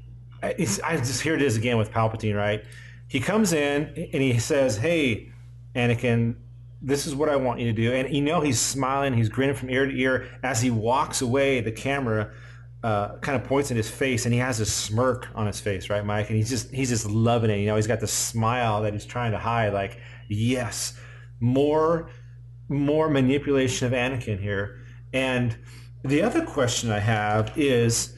[0.42, 2.62] it's, I just here it is again with Palpatine, right?
[3.08, 5.30] He comes in and he says, "Hey,
[5.74, 6.36] Anakin,
[6.80, 9.56] this is what I want you to do." And you know he's smiling, he's grinning
[9.56, 11.60] from ear to ear as he walks away.
[11.60, 12.30] The camera
[12.82, 15.90] uh, kind of points in his face, and he has a smirk on his face,
[15.90, 16.28] right, Mike?
[16.28, 17.58] And he's just he's just loving it.
[17.58, 19.72] You know, he's got the smile that he's trying to hide.
[19.72, 20.94] Like, yes,
[21.40, 22.10] more
[22.68, 24.80] more manipulation of Anakin here,
[25.12, 25.56] and
[26.04, 28.14] the other question I have is,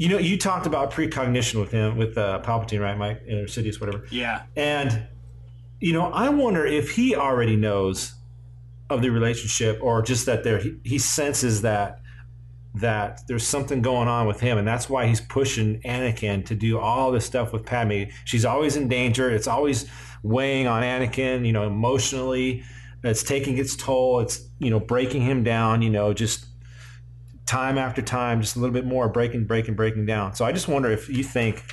[0.00, 3.82] you know, you talked about precognition with him, with uh, Palpatine, right, Mike, or Sidious,
[3.82, 4.06] whatever.
[4.10, 4.44] Yeah.
[4.56, 5.06] And,
[5.78, 8.14] you know, I wonder if he already knows
[8.88, 12.00] of the relationship, or just that there he, he senses that
[12.76, 16.78] that there's something going on with him, and that's why he's pushing Anakin to do
[16.78, 18.04] all this stuff with Padme.
[18.24, 19.30] She's always in danger.
[19.30, 19.84] It's always
[20.22, 22.64] weighing on Anakin, you know, emotionally.
[23.04, 24.20] It's taking its toll.
[24.20, 25.82] It's you know breaking him down.
[25.82, 26.46] You know, just
[27.50, 30.34] time after time, just a little bit more breaking, breaking, breaking down.
[30.36, 31.64] So I just wonder if you think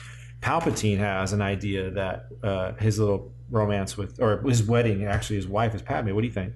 [0.42, 5.48] Palpatine has an idea that uh, his little romance with, or his wedding, actually his
[5.48, 6.14] wife is Padme.
[6.16, 6.54] What do you think?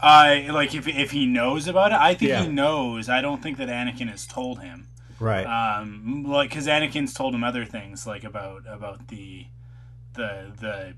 [0.00, 1.98] I like if if he knows about it.
[1.98, 2.42] I think Yeah.
[2.42, 3.08] he knows.
[3.08, 4.88] I don't think that Anakin has told him.
[5.20, 5.44] Right.
[5.44, 9.46] Um, like because Anakin's told him other things, like about about the
[10.14, 10.94] the the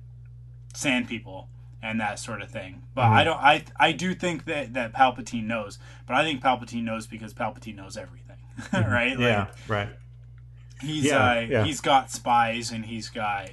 [0.73, 1.51] sand people
[1.85, 2.83] and that sort of thing.
[2.95, 3.13] But Mhm.
[3.13, 3.37] I don't.
[3.39, 5.79] I I do think that that Palpatine knows.
[6.07, 8.39] But I think Palpatine knows because Palpatine knows everything,
[8.73, 9.11] right?
[9.11, 9.47] Like, yeah.
[9.69, 9.91] Right.
[10.81, 11.65] He's Yeah, uh, yeah.
[11.65, 13.51] he's got spies and he's got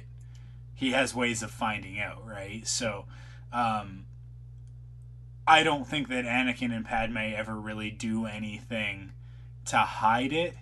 [0.74, 2.66] he has ways of finding out, right?
[2.66, 3.04] So
[3.52, 4.06] um
[5.46, 9.12] I don't think that Anakin and Padme ever really do anything
[9.66, 10.56] to hide it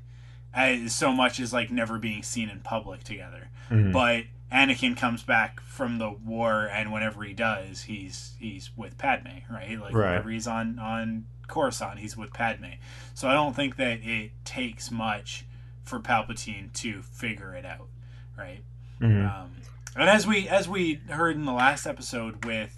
[0.55, 3.49] as so much as like never being seen in public together.
[3.71, 3.93] Mhm.
[3.93, 9.29] But Anakin comes back from the war and whenever he does, he's he's with Padme,
[9.51, 9.81] right?
[9.81, 10.11] Like Right.
[10.11, 12.75] whenever he's on on Coruscant, he's with Padme.
[13.15, 15.45] So I don't think that it takes much
[15.85, 17.89] for Palpatine to figure it out,
[18.37, 18.63] right?
[19.01, 19.29] Mhm.
[19.33, 19.51] Um,
[19.97, 22.77] and as we as we heard in the last episode with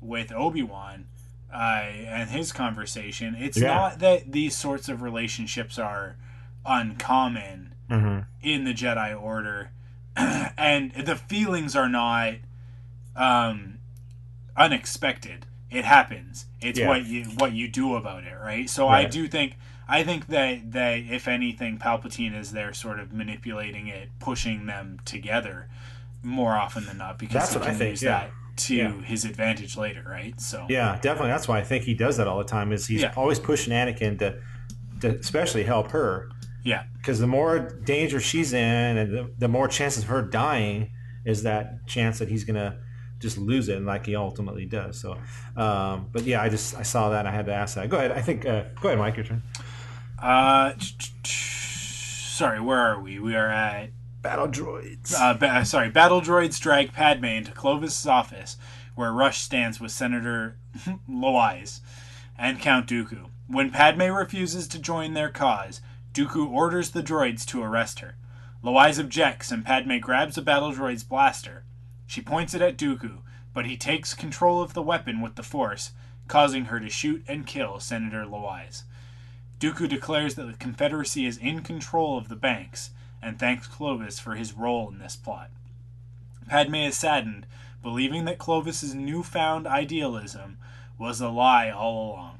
[0.00, 1.06] with Obi Wan
[1.52, 3.74] uh, and his conversation, it's Yeah.
[3.74, 6.16] not that these sorts of relationships are
[6.64, 8.24] uncommon Mhm.
[8.40, 9.70] in the Jedi Order,
[10.58, 12.34] and the feelings are not
[13.16, 13.78] um,
[14.56, 15.46] unexpected.
[15.70, 16.46] It happens.
[16.60, 16.88] It's Yeah.
[16.88, 18.68] what you what you do about it, right?
[18.68, 19.56] So I do think
[19.88, 24.98] I think that that if anything, Palpatine is there, sort of manipulating it, pushing them
[25.04, 25.68] together
[26.22, 28.10] more often than not, because That's he what I can think, use yeah.
[28.20, 28.92] that to Yeah.
[29.02, 30.38] his advantage later, right?
[30.40, 31.30] So Yeah, definitely.
[31.30, 32.70] That's why I think he does that all the time.
[32.70, 34.38] Is he's always pushing Anakin to,
[35.00, 36.30] to especially help her.
[36.62, 36.84] Yeah.
[36.96, 40.90] Because the more danger she's in, and the, the more chances of her dying,
[41.24, 42.78] is that chance that he's gonna
[43.18, 45.00] just lose it, and like he ultimately does.
[45.00, 45.16] So,
[45.56, 47.88] um, but yeah, I just I saw that, and I had to ask that.
[47.88, 48.12] Go ahead.
[48.12, 48.44] I think.
[48.44, 49.16] Uh, go ahead, Mike.
[49.16, 49.42] Your turn.
[50.18, 50.72] Uh,
[51.24, 53.18] sorry, where are we?
[53.18, 53.90] We are at
[54.20, 55.14] battle droids.
[55.16, 58.56] Uh, ba- sorry, battle droids drag Padme into Clovis's office,
[58.94, 60.58] where Rush stands with Senator
[61.10, 61.80] Lawise
[62.38, 63.28] and Count Dooku.
[63.46, 65.80] When Padme refuses to join their cause,
[66.12, 68.16] Dooku orders the droids to arrest her.
[68.62, 71.64] Lawise objects, and Padme grabs a battle droid's blaster.
[72.06, 73.18] She points it at Dooku,
[73.54, 75.92] but he takes control of the weapon with the Force,
[76.28, 78.82] causing her to shoot and kill Senator Lawise.
[79.58, 82.90] Dooku declares that the Confederacy is in control of the banks
[83.22, 85.50] and thanks Clovis for his role in this plot.
[86.48, 87.46] Padme is saddened,
[87.82, 90.58] believing that Clovis's newfound idealism
[90.98, 92.38] was a lie all along.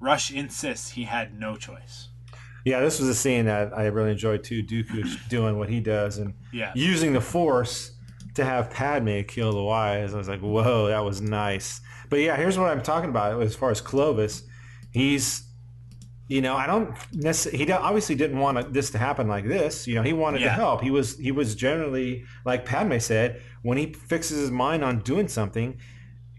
[0.00, 2.08] Rush insists he had no choice.
[2.68, 4.62] Yeah, this was a scene that I really enjoyed too.
[4.62, 6.72] Dooku doing what he does and Yeah.
[6.74, 7.92] using the Force
[8.34, 10.12] to have Padme kill Lawise.
[10.14, 11.80] I was like, whoa, that was nice.
[12.10, 14.42] But yeah, here's what I'm talking about as far as Clovis.
[14.92, 15.44] He's,
[16.28, 17.64] you know, I don't necessarily.
[17.64, 19.86] He obviously didn't want this to happen like this.
[19.86, 20.82] You know, he wanted to help.
[20.82, 25.28] He was he was generally like Padme said when he fixes his mind on doing
[25.28, 25.78] something.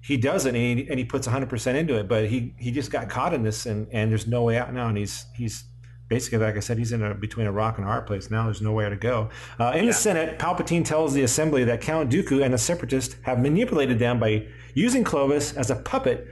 [0.02, 2.90] He does it and he, and he puts 100% into it, but he, he just
[2.90, 4.88] got caught in this and, and there's no way out now.
[4.88, 5.66] And he's he's
[6.10, 8.46] basically, like I said, he's in a, between a rock and a hard place now.
[8.46, 9.30] There's nowhere to go.
[9.60, 13.40] Uh, in the Senate, Palpatine tells the assembly that Count Dooku and the Separatists have
[13.40, 16.28] manipulated them by using Clovis as a puppet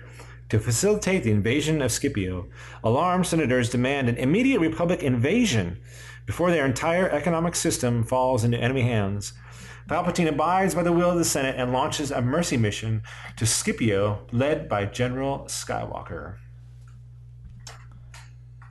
[0.49, 2.47] to facilitate the invasion of Scipio.
[2.83, 5.79] Alarmed senators demand an immediate Republic invasion
[6.25, 9.33] before their entire economic system falls into enemy hands.
[9.87, 13.03] Palpatine abides by the will of the Senate and launches a mercy mission
[13.37, 16.35] to Scipio, led by General Skywalker.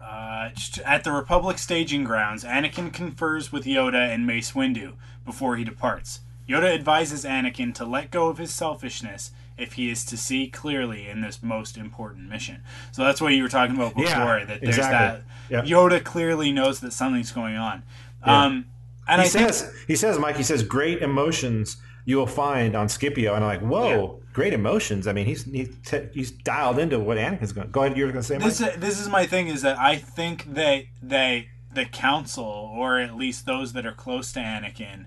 [0.06, 0.50] Uh,
[0.84, 4.92] at the Republic staging grounds, Anakin confers with Yoda and Mace Windu
[5.24, 6.20] before he departs.
[6.48, 11.08] Yoda advises Anakin to let go of his selfishness if he is to see clearly
[11.08, 12.62] in this most important mission.
[12.92, 14.38] So that's what you were talking about before.
[14.38, 15.24] Yeah, that there's exactly.
[15.50, 15.76] that Yeah.
[15.76, 17.82] Yoda clearly knows that something's going on.
[18.24, 18.44] Yeah.
[18.44, 18.66] Um,
[19.08, 22.76] and he I think says, he says, Mike, he says, great emotions you will find
[22.76, 23.34] on Scipio.
[23.34, 25.06] And I'm like, whoa, great emotions.
[25.06, 27.70] I mean, he's he's, t- he's dialed into what Anakin's going.
[27.70, 29.78] Go ahead, you were going to say, this is, this is my thing is that
[29.78, 35.06] I think that they the council or at least those that are close to Anakin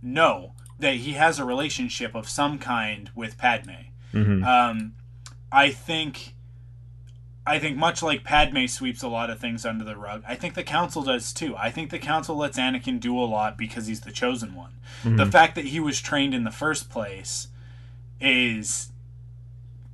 [0.00, 3.72] know that he has a relationship of some kind with Padme.
[4.14, 4.44] Mhm.
[4.46, 4.92] Um,
[5.50, 6.34] I think
[7.44, 10.54] I think much like Padme sweeps a lot of things under the rug, I think
[10.54, 11.56] the council does too.
[11.56, 14.74] I think the council lets Anakin do a lot because he's the chosen one.
[15.02, 15.32] The Mhm.
[15.32, 17.48] fact that he was trained in the first place
[18.20, 18.92] is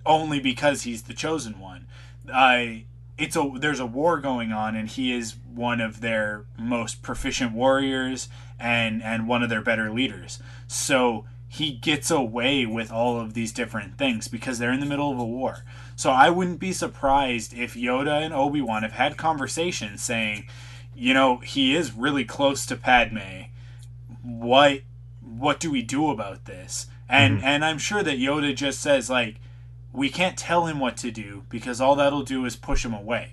[0.06, 1.86] only because he's the chosen one.
[2.32, 2.84] I
[3.16, 7.52] it's a there's a war going on and he is one of their most proficient
[7.52, 10.40] warriors and and one of their better leaders.
[10.66, 15.12] So he gets away with all of these different things because they're in the middle
[15.12, 15.64] of a war.
[15.94, 20.48] So I wouldn't be surprised if Yoda and Obi-Wan have had conversations saying,
[20.96, 23.44] you know, he is really close to Padme.
[24.22, 24.80] What
[25.20, 26.88] what do we do about this?
[27.08, 27.44] And Mhm.
[27.44, 29.36] and I'm sure that Yoda just says like
[29.92, 33.30] we can't tell him what to do because all that'll do is push him away.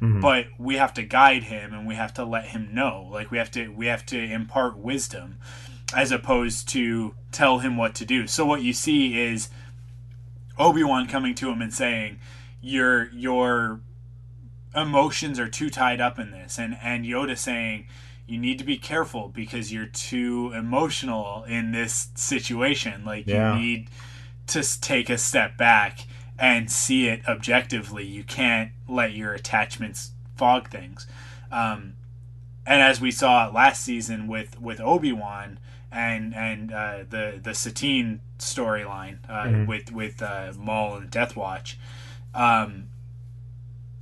[0.00, 0.20] Mhm.
[0.20, 3.08] But we have to guide him and we have to let him know.
[3.10, 5.38] Like we have to we have to impart wisdom
[5.94, 8.26] as opposed to tell him what to do.
[8.26, 9.48] So what you see is
[10.58, 12.18] Obi-Wan coming to him and saying,
[12.60, 13.80] "Your your
[14.74, 17.86] emotions are too tied up in this," and and Yoda saying,
[18.26, 23.04] "You need to be careful because you're too emotional in this situation.
[23.04, 23.54] Like Yeah.
[23.54, 23.90] you need
[24.48, 26.06] to take a step back
[26.38, 28.04] and see it objectively.
[28.04, 31.06] You can't let your attachments fog things."
[31.52, 31.94] Um,
[32.66, 35.58] and as we saw last season with with Obi Wan
[35.92, 39.66] and and uh, the the Satine storyline uh, Mhm.
[39.66, 41.78] with with uh, Maul and Death Watch,
[42.34, 42.88] um,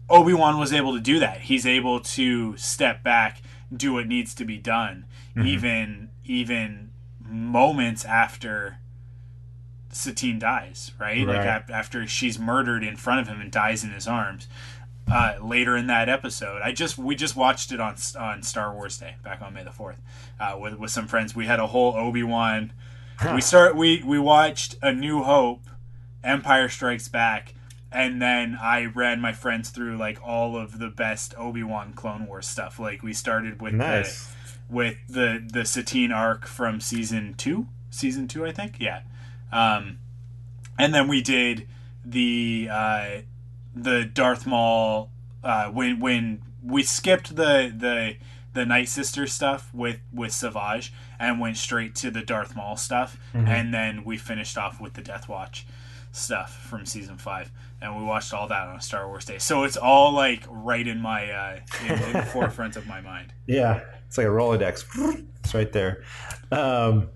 [0.09, 1.43] Obi Wan was able to do that.
[1.43, 3.41] He's able to step back,
[3.75, 5.05] do what needs to be done,
[5.37, 5.47] Mhm.
[5.47, 6.91] even even
[7.25, 8.77] moments after
[9.91, 10.93] Satine dies.
[10.99, 11.47] Right, like Right.
[11.47, 14.49] ap- after she's murdered in front of him and dies in his arms
[15.11, 16.63] uh, later in that episode.
[16.63, 19.73] I just we just watched it on on Star Wars Day back on May the
[19.73, 20.01] fourth
[20.41, 21.35] uh, with with some friends.
[21.35, 22.73] We had a whole Obi Wan.
[23.35, 25.65] we start we we watched A New Hope,
[26.25, 27.55] Empire Strikes Back,
[27.93, 32.27] and then I ran my friends through like all of the best Obi Wan Clone
[32.27, 32.79] Wars stuff.
[32.79, 34.27] Like we started with Nice.
[34.69, 39.01] the with the the Satine arc from season two, season two I think, yeah.
[39.53, 39.99] Um,
[40.79, 41.67] and then we did
[42.05, 43.09] the uh,
[43.75, 45.11] the Darth Maul
[45.45, 48.17] uh, when when we skipped the the
[48.55, 53.17] the Night Sister stuff with with Savage and went straight to the Darth Maul stuff,
[53.35, 53.49] Mhm.
[53.49, 55.67] and then we finished off with the Death Watch
[56.13, 57.51] stuff from season five,
[57.83, 59.39] and we watched all that on Star Wars Day.
[59.39, 63.35] So it's all like right in my uh, in, in the forefront of my mind.
[63.47, 64.85] Yeah, it's like a Rolodex.
[65.41, 66.05] It's right there.
[66.51, 67.09] Um,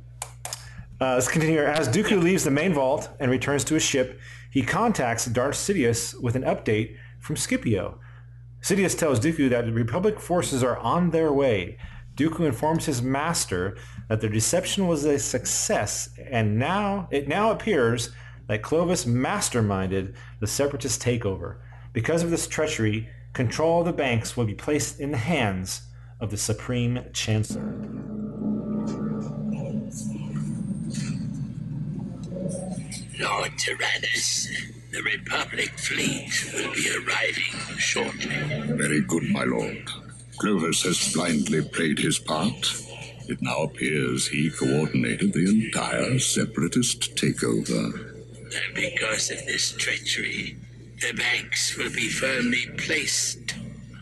[1.01, 1.67] uh, let's continue here.
[1.67, 4.19] As Dooku leaves the main vault and returns to his ship,
[4.51, 8.01] he contacts Darth Sidious with an update from Scipio.
[8.61, 11.79] Sidious tells Dooku that the Republic forces are on their way.
[12.17, 13.77] Dooku informs his master
[14.09, 18.11] that their deception was a success, and now it now appears
[18.49, 21.57] that Clovis masterminded the Separatist takeover.
[21.93, 25.83] Because of this treachery, control of the banks will be placed in the hands
[26.21, 27.63] of the Supreme Chancellor.
[33.19, 34.49] Lord Tyrannus,
[34.93, 38.75] the Republic fleet will be arriving shortly.
[38.75, 39.89] Very good, my lord.
[40.39, 42.75] Clovis has blindly played his part.
[43.29, 48.06] It now appears he coordinated the entire separatist takeover.
[48.55, 50.57] And because of this treachery,
[51.01, 53.55] the banks will be firmly placed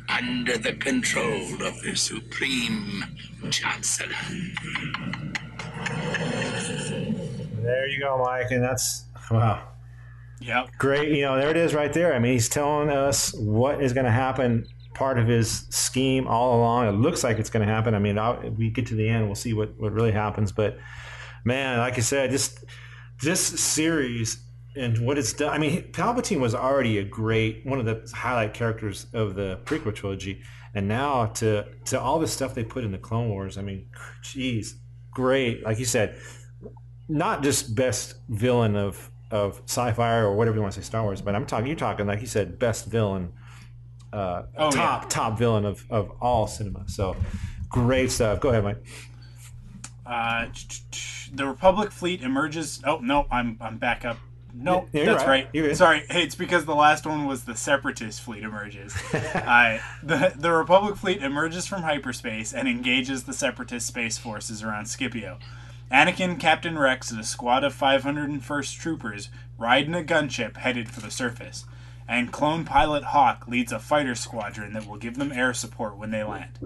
[0.08, 3.04] under the control of the Supreme
[3.50, 4.08] Chancellor.
[7.62, 9.68] There you go, Mike, and that's wow.
[10.40, 10.66] Yeah.
[10.78, 12.14] Great, you know, there it is right there.
[12.14, 14.66] I mean, he's telling us what is going to happen.
[14.92, 16.86] Part of his scheme all along.
[16.86, 17.94] It looks like it's going to happen.
[17.94, 20.52] I mean, I'll, we get to the end, we'll see what, what really happens.
[20.52, 20.78] But
[21.44, 22.64] man, like I said, just
[23.22, 24.38] this series
[24.76, 25.52] and what it's done.
[25.52, 29.94] I mean, Palpatine was already a great one of the highlight characters of the prequel
[29.94, 30.42] trilogy,
[30.74, 33.56] and now to to all the stuff they put in the Clone Wars.
[33.56, 33.86] I mean,
[34.22, 34.76] geez,
[35.12, 35.64] great.
[35.64, 36.18] Like you said,
[37.08, 41.20] not just best villain of of sci-fi or whatever you want to say Star Wars,
[41.22, 43.32] but I'm talking you're talking like you said best villain,
[44.12, 45.08] uh, Oh, top yeah.
[45.08, 46.88] top villain of of all cinema.
[46.88, 47.16] So
[47.68, 48.40] great stuff.
[48.40, 48.84] Go ahead, Mike.
[50.06, 50.46] Uh,
[51.32, 52.80] the Republic fleet emerges.
[52.84, 54.18] Oh no, I'm I'm back up.
[54.56, 55.48] No, you're that's right.
[55.52, 55.76] right.
[55.76, 58.94] Sorry, hey, it's because the last one was the Separatist fleet emerges.
[59.12, 64.86] uh, the the Republic fleet emerges from hyperspace and engages the Separatist space forces around
[64.86, 65.38] Scipio.
[65.90, 69.28] Anakin, Captain Rex, and a squad of 501st troopers
[69.58, 71.66] ride in a gunship headed for the surface,
[72.08, 76.10] and clone pilot Hawk leads a fighter squadron that will give them air support when
[76.10, 76.58] they land.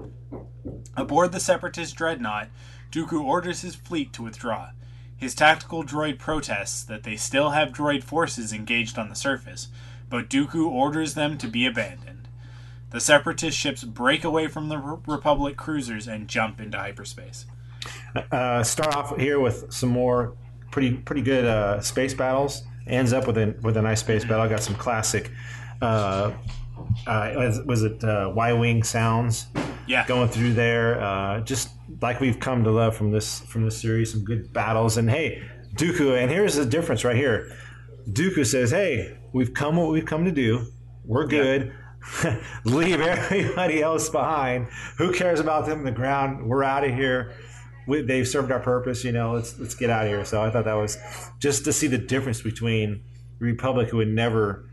[0.97, 2.49] Aboard the Separatist dreadnought,
[2.91, 4.70] Dooku orders his fleet to withdraw.
[5.16, 9.68] His tactical droid protests that they still have droid forces engaged on the surface,
[10.09, 12.28] but Dooku orders them to be abandoned.
[12.91, 17.45] The Separatist ships break away from the Republic cruisers and jump into hyperspace.
[18.32, 20.34] Uh, start off here with some more
[20.70, 22.62] pretty pretty good uh, space battles.
[22.86, 24.49] Ends up with a with a nice space battle.
[24.49, 25.30] Got some classic.
[25.82, 26.32] Uh,
[27.07, 27.32] uh,
[27.66, 29.49] was, it uh, Y wing sounds?
[29.89, 30.07] Yeah.
[30.07, 31.70] Going through there, uh, just
[32.03, 34.12] like we've come to love from this from this series.
[34.12, 35.43] Some good battles, and hey,
[35.76, 36.20] Dooku.
[36.20, 37.51] And here's the difference right here.
[38.11, 40.66] Dooku says, "Hey, we've come what we've come to do.
[41.05, 41.72] We're good.
[42.64, 44.68] Leave everybody else behind.
[44.99, 46.47] Who cares about them in the ground?
[46.47, 47.32] We're out of here.
[47.86, 49.05] We, they've served our purpose.
[49.05, 50.99] You know, let's let's get out of here." So I thought that was
[51.39, 53.03] just to see the difference between
[53.39, 54.68] Republic who would never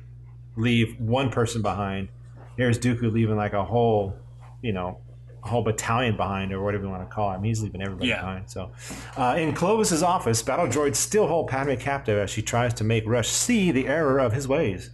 [0.58, 2.10] leave one person behind.
[2.58, 4.18] Here's Dooku leaving like a whole,
[4.62, 5.00] you know,
[5.46, 7.36] whole battalion behind, or whatever you want to call it.
[7.36, 8.22] I mean, he's leaving everybody Yeah.
[8.22, 8.50] behind.
[8.50, 8.72] So,
[9.18, 13.04] uh, in Clovis's office, battle droids still hold Padme captive as she tries to make
[13.08, 14.90] Rush see the error of his ways.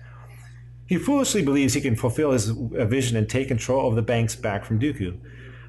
[0.86, 4.36] He foolishly believes he can fulfill his uh, vision and take control of the banks
[4.36, 5.18] back from Dooku.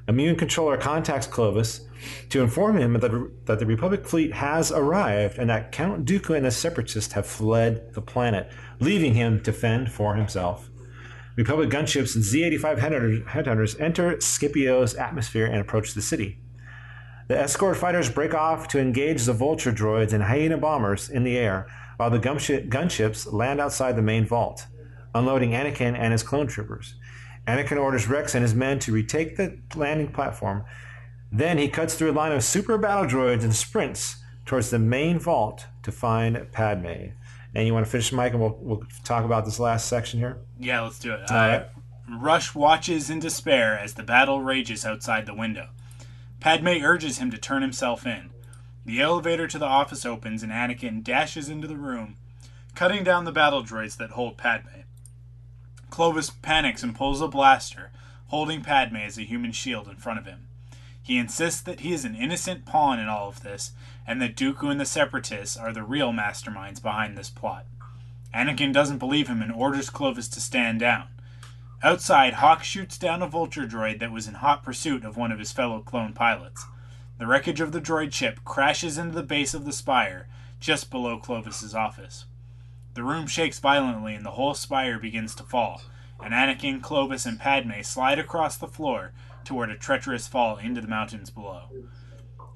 [0.05, 1.87] A Muun controller contacts Clovis
[2.29, 6.45] to inform him that, that the Republic fleet has arrived and that Count Dooku and
[6.45, 10.69] the Separatists have fled the planet, leaving him to fend for himself.
[11.35, 16.39] Republic gunships Z-85 headhunters- headhunters enter Scipio's atmosphere and approach the city.
[17.27, 21.37] The escort fighters break off to engage the Vulture droids and Hyena bombers in the
[21.37, 21.65] air,
[21.97, 24.67] while the gunships land outside the main vault,
[25.15, 26.95] unloading Anakin and his clone troopers.
[27.47, 30.63] Anakin orders Rex and his men to retake the landing platform.
[31.31, 35.17] Then he cuts through a line of super battle droids and sprints towards the main
[35.17, 37.13] vault to find Padme.
[37.55, 40.37] And you want to finish, Mike, and we'll, we'll talk about this last section here?
[40.59, 41.29] Yeah, let's do it.
[41.29, 41.65] All Uh, right.
[42.09, 45.69] Rush watches in despair as the battle rages outside the window.
[46.39, 48.31] Padme urges him to turn himself in.
[48.85, 52.17] The elevator to the office opens and Anakin dashes into the room,
[52.75, 54.81] cutting down the battle droids that hold Padme.
[55.89, 57.91] Clovis panics and pulls a blaster,
[58.27, 60.47] holding Padme as a human shield in front of him.
[61.01, 63.71] He insists that he is an innocent pawn in all of this,
[64.05, 67.65] and that Dooku and the Separatists are the real masterminds behind this plot.
[68.33, 71.07] Anakin doesn't believe him and orders Clovis to stand down.
[71.83, 75.39] Outside, Hawk shoots down a vulture droid that was in hot pursuit of one of
[75.39, 76.65] his fellow clone pilots.
[77.19, 80.27] The wreckage of the droid ship crashes into the base of the spire,
[80.59, 82.25] just below Clovis's office.
[82.93, 85.81] The room shakes violently and the whole spire begins to fall,
[86.23, 89.11] and Anakin, Clovis, and Padme slide across the floor
[89.43, 91.63] toward a treacherous fall into the mountains below.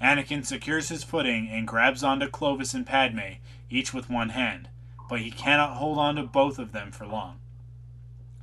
[0.01, 3.39] Anakin secures his footing and grabs onto Clovis and Padme,
[3.69, 4.69] each with one hand,
[5.09, 7.39] but he cannot hold on to both of them for long.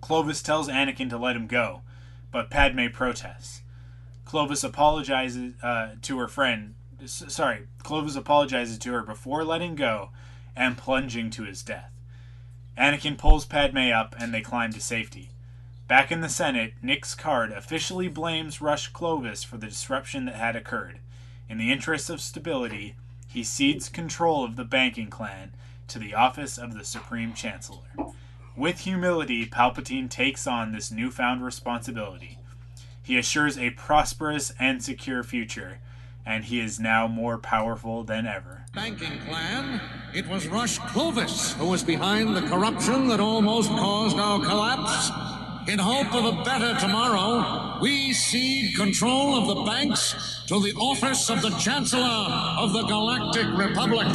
[0.01, 1.83] Clovis tells Anakin to let him go,
[2.31, 3.63] but Padme protests.
[4.25, 6.75] Clovis apologizes uh, to her friend.
[7.07, 10.11] Sorry, Clovis apologizes to her before letting go
[10.57, 11.91] and plunging to his death.
[12.77, 15.31] Anakin pulls Padme up and they climb to safety.
[15.87, 20.57] Back in the Senate, Nix Card officially blames Rush Clovis for the disruption that had
[20.57, 20.99] occurred.
[21.49, 22.95] In the interests of stability,
[23.29, 25.53] he cedes control of the banking clan
[25.89, 27.83] to the office of the Supreme Chancellor.
[28.57, 32.39] With humility, Palpatine takes on this newfound responsibility.
[33.03, 35.81] He assures a prosperous and secure future,
[36.25, 38.65] and he is now more powerful than ever.
[38.75, 39.81] banking clan,
[40.15, 45.44] it was Rush Clovis who was behind the corruption that almost caused our collapse.
[45.67, 51.31] In hope of a better tomorrow, we cede control of the banks to the office
[51.31, 54.07] of the Chancellor of the Galactic Republic.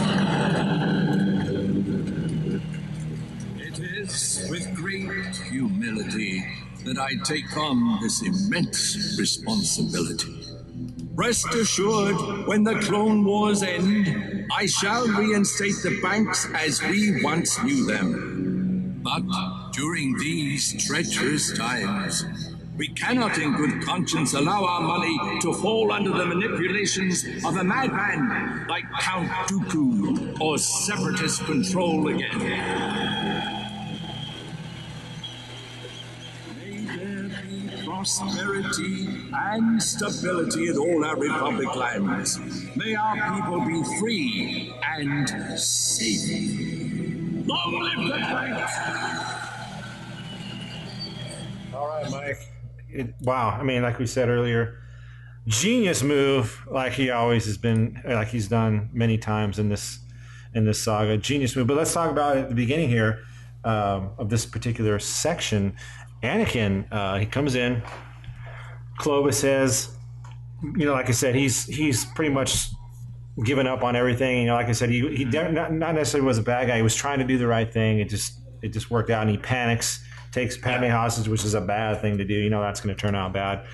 [3.57, 6.45] It is with great humility
[6.85, 10.45] that I take on this immense responsibility.
[11.15, 17.61] Rest assured, when the Clone Wars end, I shall reinstate the banks as we once
[17.63, 19.01] knew them.
[19.03, 19.23] But
[19.71, 22.25] during these treacherous times,
[22.77, 27.63] we cannot in good conscience allow our money to fall under the manipulations of a
[27.63, 32.39] madman like Count Dooku or separatist control again.
[36.57, 42.39] May there be prosperity and stability in all our Republic lands.
[42.77, 46.79] May our people be free and safe.
[47.45, 49.18] Long live the banks!
[51.79, 52.45] All right, Mike.
[52.89, 53.57] It, wow.
[53.57, 54.79] I mean, like we said earlier,
[55.47, 59.99] genius move, like he always has been, like he's done many times in this
[60.53, 61.15] in this saga.
[61.15, 61.67] Genius move.
[61.67, 63.23] But let's talk about at the beginning here
[63.63, 65.73] um, of this particular section.
[66.21, 67.81] Anakin, uh, he comes in.
[68.97, 69.95] Clovis says,
[70.61, 72.67] you know, like I said, he's he's pretty much
[73.45, 74.39] given up on everything.
[74.39, 76.75] You know, like I said, he he not, not necessarily was a bad guy.
[76.75, 77.99] He was trying to do the right thing.
[77.99, 81.61] It just it just worked out, and he panics, takes Padme hostage, which is a
[81.61, 82.33] bad thing to do.
[82.33, 83.65] You know, that's going to turn out bad.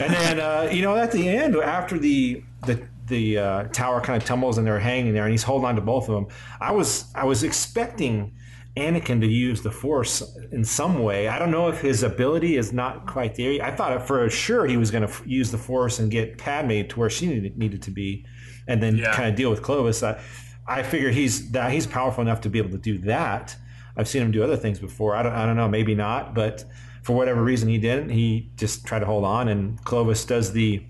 [0.00, 4.20] And then uh, you know, at the end, after the the the uh, tower kind
[4.20, 6.26] of tumbles and they're hanging there, and he's holding on to both of them.
[6.60, 8.34] I was I was expecting.
[8.74, 11.28] Anakin to use the Force in some way.
[11.28, 13.62] I don't know if his ability is not quite there.
[13.62, 16.80] I thought for sure he was going to f- use the Force and get Padme
[16.88, 18.24] to where she needed, needed to be,
[18.66, 20.02] and then kind of deal with Clovis.
[20.02, 20.18] I,
[20.66, 23.54] I figure he's that he's powerful enough to be able to do that.
[23.96, 25.14] I've seen him do other things before.
[25.14, 26.64] I don't, I don't know, maybe not, but
[27.02, 28.10] for whatever reason he didn't.
[28.10, 30.82] He just tried to hold on, and Clovis does the.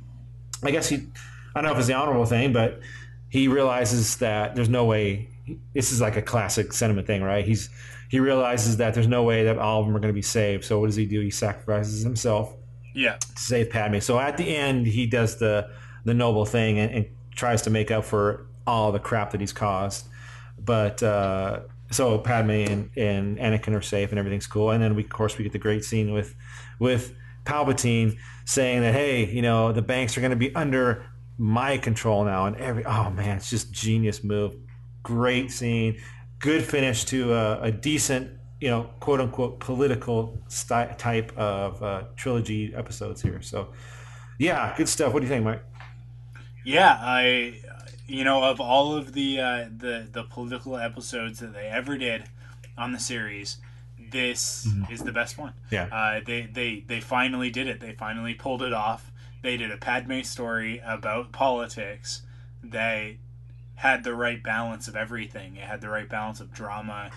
[0.62, 0.96] I guess he,
[1.54, 2.80] I don't know if it's the honorable thing, but
[3.28, 5.28] he realizes that there's no way
[5.74, 7.44] this is like a classic sentiment thing, right?
[7.44, 7.68] He's
[8.08, 10.64] he realizes that there's no way that all of them are going to be saved.
[10.64, 11.20] So what does he do?
[11.20, 12.54] He sacrifices himself
[12.94, 13.16] Yeah.
[13.16, 13.98] to save Padme.
[14.00, 15.70] So at the end, he does the
[16.04, 19.52] the noble thing and, and tries to make up for all the crap that he's
[19.52, 20.06] caused.
[20.64, 21.60] But uh,
[21.94, 24.70] so Padme and, and Anakin are safe and everything's cool.
[24.70, 26.34] And then we, of course, we get the great scene with
[26.78, 27.14] with
[27.44, 31.06] Palpatine saying that, hey, you know, the banks are going to be under
[31.38, 32.46] my control now.
[32.46, 34.56] And every oh man, it's just genius move.
[35.02, 36.00] Great scene,
[36.38, 38.30] good finish to a, a decent,
[38.60, 40.38] you know, quote unquote political
[40.98, 43.42] type of uh, trilogy episodes here.
[43.42, 43.72] So,
[44.38, 45.12] yeah, good stuff.
[45.12, 45.62] What do you think, Mike?
[46.64, 47.60] Yeah, I,
[48.12, 52.24] you know, of all of the uh, the the political episodes that they ever did
[52.76, 53.58] on the series,
[54.10, 54.90] this Mhm.
[54.90, 55.54] is the best one.
[55.70, 55.84] Yeah.
[55.86, 57.80] Uh, they they they finally did it.
[57.80, 59.10] They finally pulled it off.
[59.42, 62.22] They did a Padme story about politics.
[62.62, 63.18] They
[63.76, 65.56] had the right balance of everything.
[65.56, 67.10] It had the right balance of drama,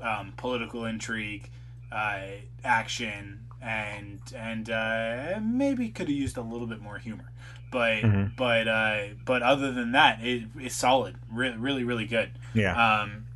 [0.00, 1.48] um, political intrigue,
[1.90, 2.20] uh,
[2.62, 7.30] action, and and uh, maybe could have used a little bit more humor.
[7.76, 8.36] But Mhm.
[8.36, 11.16] but uh, but other than that, it, it's solid.
[11.30, 12.30] Really really really good.
[12.54, 12.72] Yeah.
[13.02, 13.26] Um,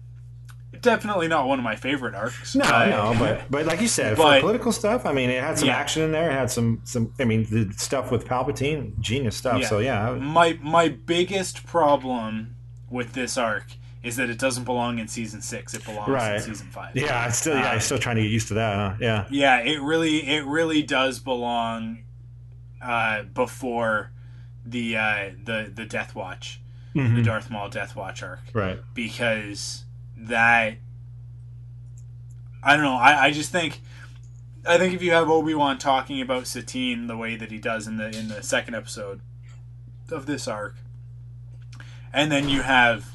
[0.80, 2.54] definitely not one of my favorite arcs.
[2.54, 5.58] No, uh, no, but but like you said, for political stuff, I mean, it had
[5.58, 5.76] some Yeah.
[5.76, 6.30] action in there.
[6.30, 7.12] It had some some.
[7.20, 9.62] I mean, the stuff with Palpatine, genius stuff.
[9.64, 12.56] So yeah, My my biggest problem
[12.88, 13.66] with this arc
[14.02, 15.74] is that it doesn't belong in season six.
[15.74, 16.36] It belongs right.
[16.36, 16.96] in season five.
[16.96, 18.74] Yeah, it's still yeah, Uh, I'm still trying to get used to that.
[18.74, 18.96] Huh?
[19.00, 22.04] Yeah, Yeah, it really it really does belong
[22.80, 24.12] uh, before
[24.64, 26.60] the uh, the the Death Watch,
[26.94, 27.24] the Mhm.
[27.24, 28.80] Darth Maul Death Watch arc, right.
[28.94, 29.84] because
[30.16, 30.74] that
[32.62, 32.96] I don't know.
[32.96, 33.80] I, I just think
[34.66, 37.86] I think if you have Obi Wan talking about Satine the way that he does
[37.86, 39.20] in the in the second episode
[40.10, 40.76] of this arc,
[42.12, 43.06] and then you have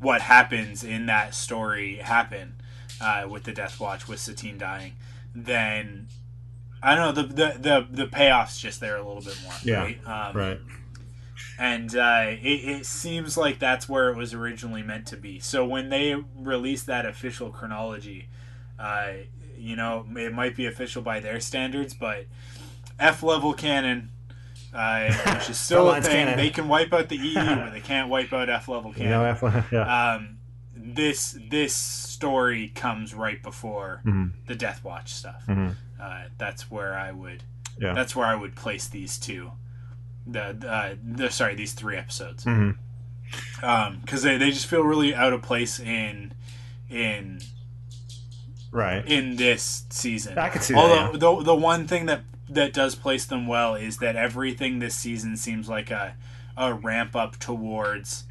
[0.00, 2.54] what happens in that story happen
[3.00, 4.92] uh, with the Death Watch with Satine dying,
[5.34, 6.08] then
[6.82, 9.52] I don't know the the the, the payoff's just there a little bit more.
[9.62, 10.06] Yeah, right.
[10.06, 10.60] Um, right.
[11.58, 12.36] And uh, it,
[12.80, 15.40] it seems like that's where it was originally meant to be.
[15.40, 18.28] So when they released that official chronology,
[18.78, 19.08] uh,
[19.56, 22.26] you know, it might be official by their standards, but
[22.98, 24.10] F level canon,
[24.72, 26.36] uh, which is still a thing, canon.
[26.36, 29.10] they can wipe out the EU, but they can't wipe out F level canon.
[29.10, 30.12] know, F- yeah.
[30.14, 30.36] Um,
[30.80, 34.32] this this story comes right before Mhm.
[34.46, 35.42] the Death Watch stuff.
[35.48, 35.74] Mhm.
[36.00, 37.42] Uh, that's where I would.
[37.80, 37.94] Yeah.
[37.94, 39.50] That's where I would place these two.
[40.30, 42.44] The, uh, the sorry, these three episodes.
[42.44, 42.76] Mhm.
[43.62, 46.32] Um, because they, they just feel really out of place in
[46.88, 47.40] in
[48.72, 49.04] right.
[49.06, 50.38] in this season.
[50.38, 53.74] I could see that, Although the the one thing that that does place them well
[53.74, 56.14] is that everything this season seems like a
[56.56, 58.24] a ramp up towards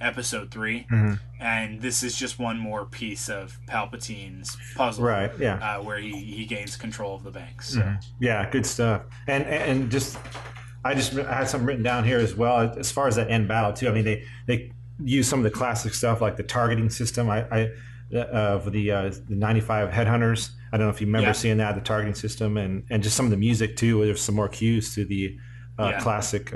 [0.00, 1.20] episode 3 Mhm.
[1.40, 5.54] and this is just one more piece of Palpatine's puzzle, Right, yeah.
[5.78, 7.70] uh, where he, he gains control of the banks.
[7.74, 7.80] So.
[7.80, 8.04] Mhm.
[8.18, 9.02] Yeah, good stuff.
[9.28, 10.18] And and just
[10.84, 13.48] I just I had something written down here as well as far as that end
[13.48, 13.88] battle too.
[13.88, 14.72] I mean they they
[15.04, 17.28] use some of the classic stuff like the targeting system.
[17.30, 17.70] I, I
[18.14, 20.50] uh, of the uh, the ninety five headhunters.
[20.72, 21.32] I don't know if you remember Yeah.
[21.32, 24.04] seeing that the targeting system and and just some of the music too.
[24.04, 25.36] There's some more cues to the
[25.78, 26.00] uh, Yeah.
[26.00, 26.52] classic.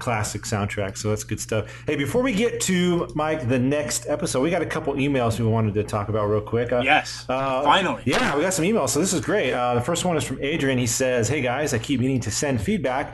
[0.00, 4.40] Classic soundtrack so that's good stuff hey before we get to mike the next episode
[4.40, 7.62] we got a couple emails we wanted to talk about real quick uh, Yes, uh,
[7.62, 8.02] finally.
[8.06, 9.52] yeah, we got some emails, so this is great.
[9.52, 10.78] Uh, the first one is from Adrian.
[10.78, 13.12] He says, "Hey guys, I keep meaning to send feedback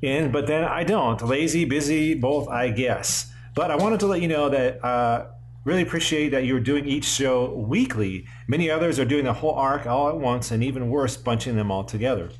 [0.00, 1.20] in, but then I don't.
[1.22, 3.32] Lazy, busy, both, I guess.
[3.54, 5.26] But I wanted to let you know that uh,
[5.64, 8.26] really appreciate that you're doing each show weekly.
[8.48, 11.70] Many others are doing the whole arc all at once, and even worse, bunching them
[11.70, 12.30] all together.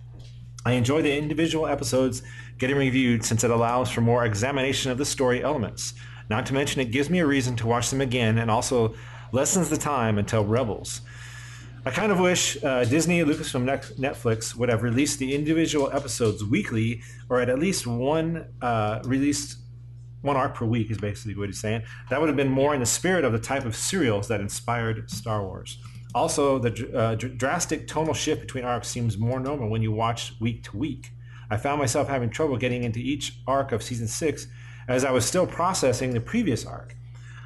[0.65, 2.23] I enjoy the individual episodes
[2.59, 5.95] getting reviewed since it allows for more examination of the story elements.
[6.31, 8.95] Not to mention, it gives me a reason to watch them again and also
[9.33, 11.01] lessens the time until Rebels.
[11.85, 16.45] I kind of wish uh, Disney, Lucasfilm, Net- Netflix would have released the individual episodes
[16.45, 19.59] weekly, or at least one uh, released
[20.21, 20.93] one arc per week.
[20.93, 21.83] Is basically what he's saying.
[22.09, 25.11] That would have been more in the spirit of the type of serials that inspired
[25.11, 25.79] Star Wars.
[26.15, 30.35] Also, the uh, dr- drastic tonal shift between arcs seems more normal when you watch
[30.41, 31.11] week to week.
[31.53, 34.47] I found myself having trouble getting into each arc of season six
[34.89, 36.97] as I was still processing the previous arc.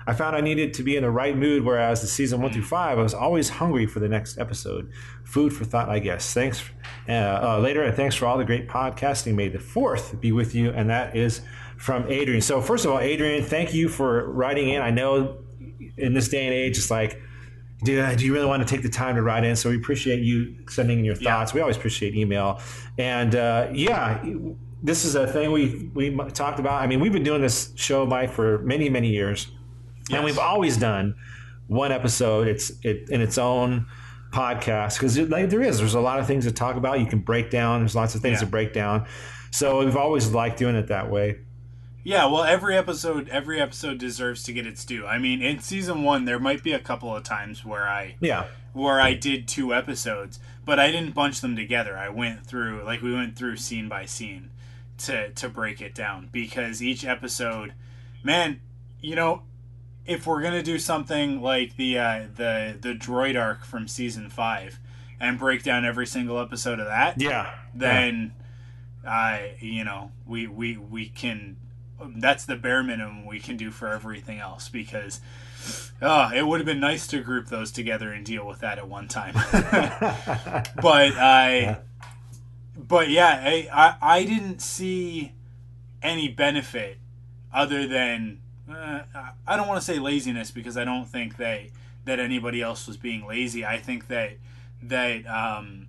[0.07, 2.63] I found I needed to be in the right mood, whereas the season one through
[2.63, 4.93] five, I was always hungry for the next episode.
[5.25, 6.33] Food for thought, I guess.
[6.33, 6.63] Thanks
[7.09, 9.35] uh, uh, later, and thanks for all the great podcasting.
[9.35, 11.41] May the fourth be with you, and that is
[11.77, 12.41] from Adrian.
[12.41, 14.81] So, first of all, Adrian, thank you for writing in.
[14.81, 15.39] I know
[15.97, 17.21] in this day and age, it's like,
[17.87, 19.57] do, do you really want to take the time to write in?
[19.57, 21.55] So we appreciate you sending in your thoughts.
[21.55, 22.61] We always appreciate email,
[22.99, 24.23] and uh, yeah,
[24.83, 26.83] this is a thing we we talked about.
[26.83, 29.49] I mean, we've been doing this show, Mike, for many many years
[30.13, 31.15] and we've always done
[31.67, 32.47] one episode.
[32.49, 33.87] It's it in its own
[34.33, 37.01] podcast because like, there is there's a lot of things to talk about.
[37.01, 37.81] You can break down.
[37.81, 38.41] There's lots of things Yeah.
[38.45, 39.07] to break down.
[39.51, 41.39] So we've always liked doing it that way.
[42.07, 45.05] Yeah, well, every episode, every episode deserves to get its due.
[45.07, 48.45] I mean, in season one, there might be a couple of times where I, Yeah.
[48.73, 51.99] where I did two episodes, but I didn't bunch them together.
[51.99, 54.51] I went through, like, we went through scene by scene
[54.99, 57.75] to to break it down because each episode,
[58.23, 58.61] man,
[59.01, 59.43] you know,
[60.07, 64.79] if we're gonna do something like the uh, the the droid arc from season five
[65.19, 67.51] and break down every single episode of that, Yeah.
[67.75, 68.33] then
[69.05, 71.57] I you know we we we can
[72.17, 75.21] that's the bare minimum we can do for everything else because
[76.03, 78.89] oh, it would have been nice to group those together and deal with that at
[78.89, 79.35] one time.
[80.83, 81.79] But I
[82.77, 85.33] but yeah I, I I didn't see
[86.03, 86.99] any benefit
[87.53, 88.39] other than
[88.71, 89.01] uh,
[89.47, 91.63] I don't want to say laziness because I don't think that
[92.05, 93.65] that anybody else was being lazy.
[93.65, 94.33] I think that
[94.83, 95.89] that um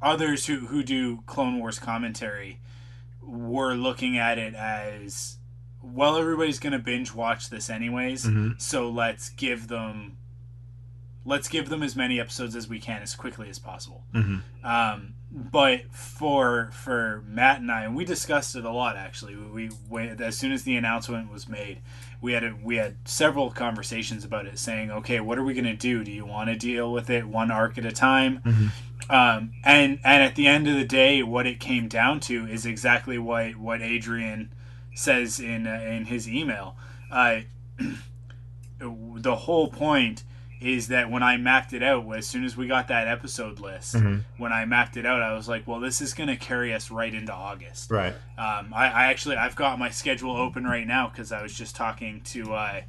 [0.00, 2.60] others who who do Clone Wars commentary
[3.26, 5.36] were looking at it as
[5.82, 8.60] well everybody's going to binge watch this anyways Mhm.
[8.60, 10.16] so let's give them
[11.24, 14.42] let's give them as many episodes as we can as quickly as possible Mhm.
[14.64, 19.34] um, but for for Matt and I, and we discussed it a lot actually.
[19.36, 21.80] We, we as soon as the announcement was made,
[22.20, 25.64] we had a, we had several conversations about it, saying, okay, what are we going
[25.64, 26.04] to do?
[26.04, 28.40] Do you want to deal with it one arc at a time?
[29.08, 32.66] Um, and and at the end of the day, what it came down to is
[32.66, 34.52] exactly what what Adrian
[34.94, 36.76] says in uh, in his email.
[37.10, 37.40] Uh,
[38.78, 40.24] the whole point
[40.60, 43.94] is that when I mapped it out, as soon as we got that episode list,
[43.94, 44.24] Mhm.
[44.38, 46.90] when I mapped it out, I was like, well, this is going to carry us
[46.90, 47.90] right into August.
[47.90, 48.14] Right.
[48.38, 51.76] Um, I, I actually I've got my schedule open right now because I was just
[51.76, 52.80] talking to uh,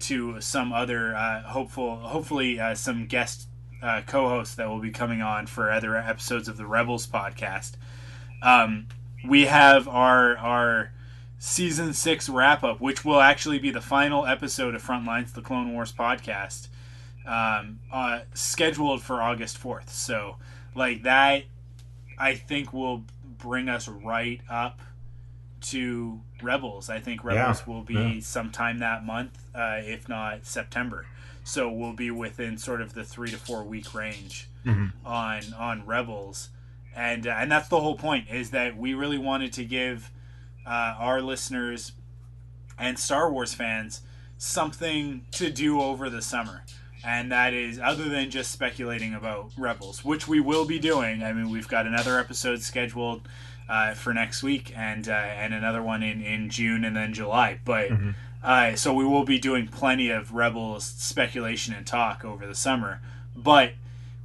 [0.00, 3.48] to some other uh, hopeful hopefully uh, some guest
[3.82, 7.72] uh, co-hosts that will be coming on for other episodes of the Rebels podcast.
[8.42, 8.88] Um,
[9.26, 10.92] we have our our
[11.38, 15.72] season six wrap up, which will actually be the final episode of Frontlines, the Clone
[15.72, 16.68] Wars podcast,
[17.26, 19.90] um, uh, scheduled for August fourth.
[19.90, 20.36] So,
[20.74, 21.44] like that,
[22.18, 23.04] I think will
[23.38, 24.80] bring us right up
[25.62, 26.88] to Rebels.
[26.88, 28.20] I think Rebels Yeah, will be yeah.
[28.20, 31.06] sometime that month, uh, if not September.
[31.50, 34.92] So we'll be within sort of the three to four week range Mhm.
[35.04, 36.50] on on Rebels,
[36.94, 40.10] and uh, and that's the whole point is that we really wanted to give
[40.66, 41.92] uh, our listeners
[42.78, 44.02] and Star Wars fans
[44.38, 46.62] something to do over the summer.
[47.02, 51.22] And that is other than just speculating about Rebels, which we will be doing.
[51.22, 53.26] I mean, we've got another episode scheduled
[53.70, 57.58] uh, for next week, and uh, and another one in, in June and then July.
[57.64, 58.14] But Mhm.
[58.42, 63.00] Uh, so we will be doing plenty of Rebels speculation and talk over the summer.
[63.36, 63.72] But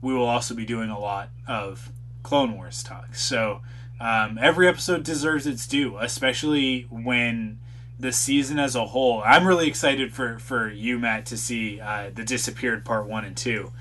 [0.02, 1.92] we will also be doing a lot of
[2.24, 3.16] Clone Wars talk.
[3.16, 3.62] So
[4.00, 7.60] um, every episode deserves its due, especially when
[7.98, 9.22] the season as a whole.
[9.26, 13.38] I'm really excited for for you, Matt, to see uh, the Disappeared Part One and
[13.38, 13.72] 2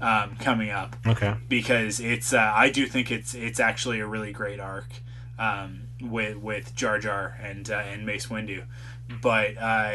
[0.00, 1.34] um, coming up Okay.
[1.50, 4.88] because it's uh, I do think it's it's actually a really great arc
[5.38, 8.62] um, with with Jar Jar and uh, and Mace Windu,
[9.22, 9.92] but uh,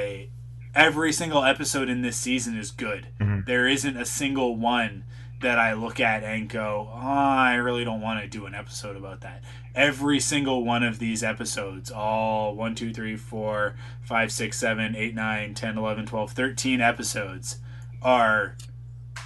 [0.76, 3.08] every single episode in this season is good.
[3.20, 3.46] Mhm.
[3.46, 5.04] There isn't a single one
[5.42, 8.96] that I look at and go, oh, I really don't want to do an episode
[8.96, 9.44] about that.
[9.76, 15.14] Every single one of these episodes, all 1, 2, 3, 4, 5, 6, 7, 8,
[15.16, 17.58] 9, 10, 11, 12, 13 episodes
[18.02, 18.56] are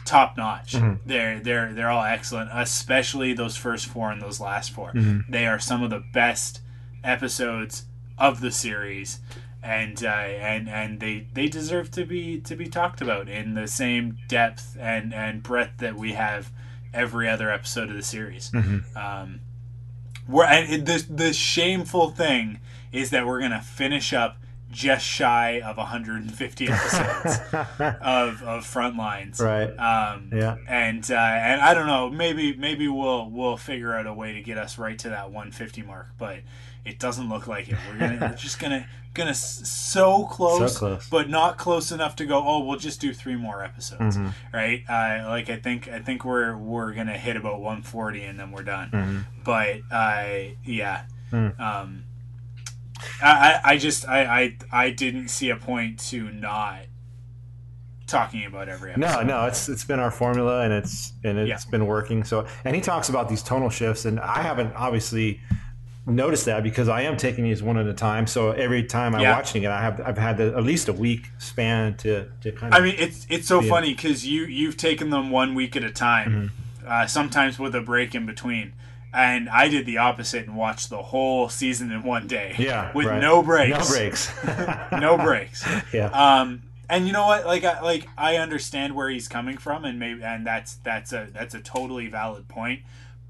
[0.06, 0.74] top notch.
[0.74, 1.00] Mhm.
[1.06, 5.26] They're they're they're all excellent, especially those first four and those last 4 Mhm.
[5.30, 6.62] They are some of the best
[7.04, 7.86] episodes
[8.18, 9.20] of the series,
[9.68, 13.68] and uh, and and they they deserve to be to be talked about in the
[13.68, 16.51] same depth and and breadth that we have
[16.93, 18.49] every other episode of the series.
[18.51, 18.84] Mhm.
[18.95, 19.41] Um,
[20.28, 22.59] we're and the the shameful thing
[22.93, 24.38] is that we're gonna finish up
[24.70, 27.39] just shy of 150 episodes
[28.01, 29.39] of of Frontlines.
[29.41, 29.70] Right.
[29.78, 30.55] Um, Yeah.
[30.68, 34.41] And uh, and I don't know, maybe maybe we'll we'll figure out a way to
[34.41, 36.39] get us right to that 150 mark, but
[36.86, 37.76] it doesn't look like it.
[37.89, 38.88] We're gonna we're just gonna
[39.18, 41.09] gonna s- so close, So close.
[41.09, 42.41] but not close enough to go.
[42.47, 44.34] Oh, we'll just do three more episodes, Mhm.
[44.53, 44.84] right?
[44.88, 48.63] Uh, like I think I think we're we're gonna hit about 140 and then we're
[48.63, 48.91] done.
[48.91, 49.26] Mhm.
[49.43, 51.01] But I yeah.
[51.34, 51.59] Mm.
[51.59, 52.03] Um,
[53.22, 56.84] I, I I just I, I I didn't see a point to not
[58.07, 59.26] talking about every episode.
[59.28, 61.70] No, no, it's it's been our formula and it's and it's Yeah.
[61.72, 62.24] been working.
[62.24, 65.41] So and he talks about these tonal shifts and I haven't obviously
[66.08, 68.26] noticed that because I am taking these one at a time.
[68.28, 69.36] So every time I'm Yeah.
[69.36, 72.74] watching it, I have I've had the, at least a week span to to kind
[72.74, 72.80] of.
[72.80, 75.91] I mean, it's it's so funny because you you've taken them one week at a
[75.91, 76.51] time,
[76.82, 76.88] Mm-hmm.
[76.89, 78.74] uh, sometimes with a break in between,
[79.14, 82.55] and I did the opposite and watched the whole season in one day.
[82.58, 83.22] Yeah, with right.
[83.22, 83.78] no breaks.
[83.89, 84.34] No breaks.
[84.91, 85.66] no breaks.
[85.93, 86.08] Yeah.
[86.10, 87.45] Um, and you know what?
[87.45, 91.28] Like, I, like I understand where he's coming from, and maybe, and that's that's a
[91.34, 92.80] that's a totally valid point.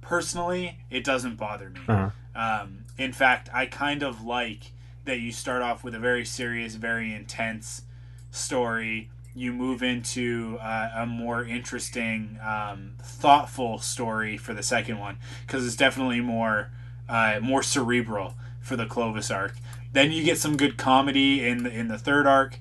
[0.02, 1.82] Personally, it doesn't bother me.
[1.88, 2.10] Uh-huh.
[2.36, 4.72] Um, in fact, I kind of like
[5.06, 7.84] that you start off with a very serious, very intense
[8.32, 9.10] story.
[9.36, 15.66] You move into uh, a more interesting, um, thoughtful story for the second one because
[15.66, 16.72] it's definitely more
[17.10, 19.56] uh, more cerebral for the Clovis arc.
[19.94, 22.60] Then you get some good comedy in the, in the third arc,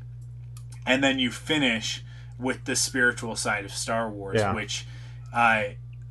[0.87, 2.05] and then you finish
[2.39, 4.55] with the spiritual side of Star Wars, Yeah.
[4.55, 4.87] which
[5.32, 5.62] uh,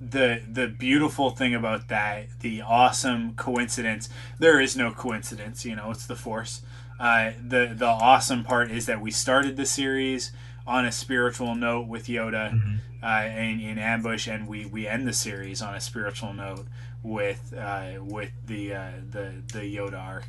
[0.10, 4.10] the the beautiful thing about that, the awesome coincidence.
[4.40, 6.62] There is no coincidence, you know, it's the Force.
[7.00, 10.32] Uh, the the awesome part is that we started the series
[10.68, 15.14] on a spiritual note with Yoda uh, in, in ambush, and we, we end the
[15.14, 16.66] series on a spiritual note
[17.04, 20.28] with uh, with the uh, the the Yoda arc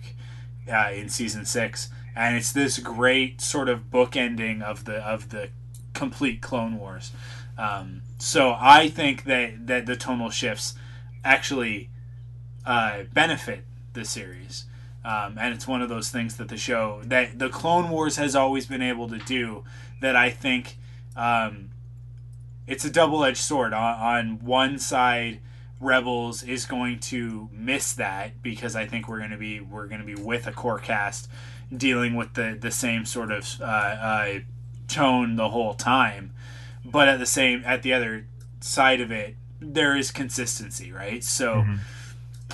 [0.70, 5.48] uh, in season six, and it's this great sort of bookending of the of the
[5.94, 7.12] complete Clone Wars.
[7.58, 10.74] Um, so I think that that the tonal shifts
[11.24, 11.90] actually
[12.64, 14.66] uh, benefit the series.
[15.04, 18.34] Um, and it's one of those things that the show that the Clone Wars has
[18.34, 19.64] always been able to do
[20.00, 20.78] that I think
[21.14, 21.70] um,
[22.66, 25.40] it's a double-edged sword on, on one side
[25.80, 30.00] rebels is going to miss that because i think we're going to be we're going
[30.00, 31.28] to be with a core cast
[31.74, 34.38] dealing with the the same sort of uh, uh,
[34.88, 36.32] tone the whole time
[36.90, 38.26] but at the same at the other
[38.60, 41.24] side of it there is consistency right?
[41.24, 41.64] So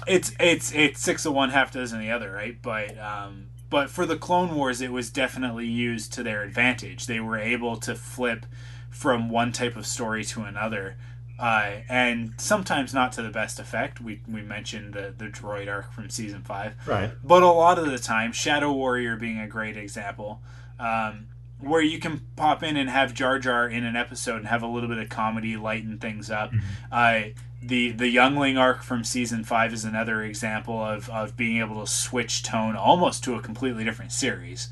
[0.07, 2.57] it's it's it's six of one half dozen the other right?
[2.61, 7.07] But um but for the clone wars it was definitely used to their advantage.
[7.07, 8.47] They were able to flip
[8.91, 10.97] from one type of story to another
[11.39, 14.01] uh, and sometimes not to the best effect.
[14.01, 16.77] We, we mentioned the, the droid arc from season five.
[16.87, 17.11] Right.
[17.25, 20.41] but a lot of the time shadow warrior being a great example
[20.79, 21.27] um,
[21.63, 24.67] where you can pop in and have Jar Jar in an episode and have a
[24.67, 26.53] little bit of comedy, lighten things up.
[26.91, 27.23] Uh,
[27.63, 31.91] the the Youngling arc from season five is another example of, of being able to
[31.91, 34.69] switch tone almost to a completely different series,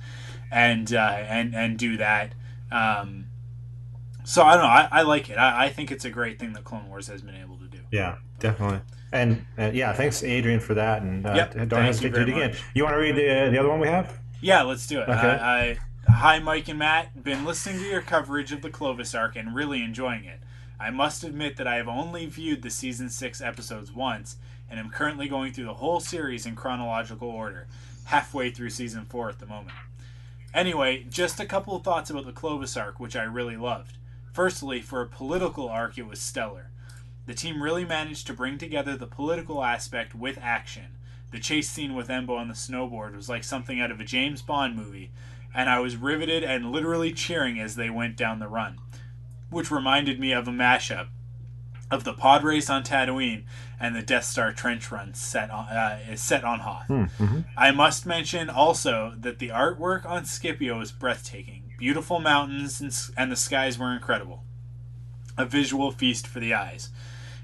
[0.51, 2.35] and uh, and and do that.
[2.73, 3.27] Um,
[4.25, 4.69] so I don't know.
[4.69, 5.35] I, I like it.
[5.35, 7.79] I, I think it's a great thing that Clone Wars has been able to do.
[7.91, 8.81] Yeah, definitely.
[9.13, 11.03] And uh, yeah, thanks Adrian for that.
[11.03, 12.51] And uh, Yep, don't hesitate to do it again.
[12.51, 12.63] much.
[12.75, 14.19] You want to read the the other one we have?
[14.41, 15.09] Yeah, let's do it.
[15.09, 15.13] Okay.
[15.13, 15.79] I, I,
[16.13, 17.23] hi, Mike and Matt.
[17.23, 20.41] Been listening to your coverage of the Clovis arc and really enjoying it.
[20.79, 24.37] I must admit that I have only viewed the season six episodes once,
[24.69, 27.67] and am currently going through the whole series in chronological order,
[28.05, 29.77] halfway through season four at the moment.
[30.53, 33.97] Anyway, just a couple of thoughts about the Clovis arc, which I really loved.
[34.33, 36.71] Firstly, for a political arc, it was stellar.
[37.27, 40.97] The team really managed to bring together the political aspect with action.
[41.31, 44.43] The chase scene with Embo on the snowboard was like something out of a James
[44.43, 45.11] Bond movie,
[45.55, 48.79] and I was riveted and literally cheering as they went down the run,
[49.51, 51.09] which reminded me of a mashup
[51.91, 53.43] of the pod race on Tatooine
[53.79, 56.87] and the Death Star trench run set on uh, set on Hoth.
[56.89, 57.41] Mm-hmm.
[57.57, 61.75] I must mention also that the artwork on Scipio is breathtaking.
[61.79, 64.45] Beautiful mountains and, and the skies were incredible.
[65.37, 66.91] A visual feast for the eyes.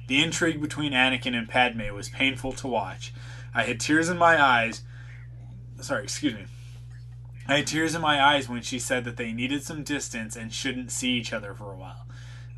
[0.07, 3.13] The intrigue between Anakin and Padme was painful to watch.
[3.53, 4.83] I had tears in my eyes.
[5.81, 6.45] Sorry, excuse me.
[7.49, 10.53] I had tears in my eyes when she said that they needed some distance and
[10.53, 12.07] shouldn't see each other for a while.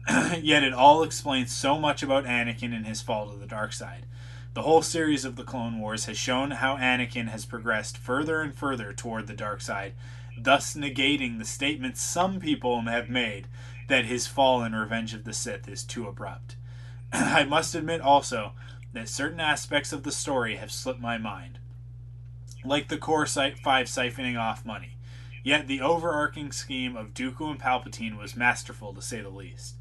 [0.40, 4.06] Yet it all explains so much about Anakin and his fall to the dark side.
[4.54, 8.54] The whole series of the Clone Wars has shown how Anakin has progressed further and
[8.54, 9.92] further toward the dark side,
[10.38, 13.46] thus negating the statements some people have made
[13.88, 16.56] that his fall in Revenge of the Sith is too abrupt.
[17.12, 18.52] I must admit also
[18.94, 21.58] that certain aspects of the story have slipped my mind,
[22.64, 24.96] like the Core 5 siphoning off money.
[25.42, 29.76] Yet the overarching scheme of Dooku and Palpatine was masterful to say the least.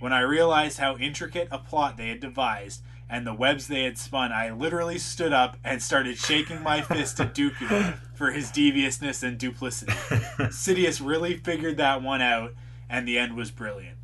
[0.00, 3.98] When I realized how intricate a plot they had devised and the webs they had
[3.98, 9.22] spun, I literally stood up and started shaking my fist at Dooku for his deviousness
[9.22, 9.92] and duplicity.
[9.92, 12.54] Sidious really figured that one out,
[12.88, 13.98] and the end was brilliant.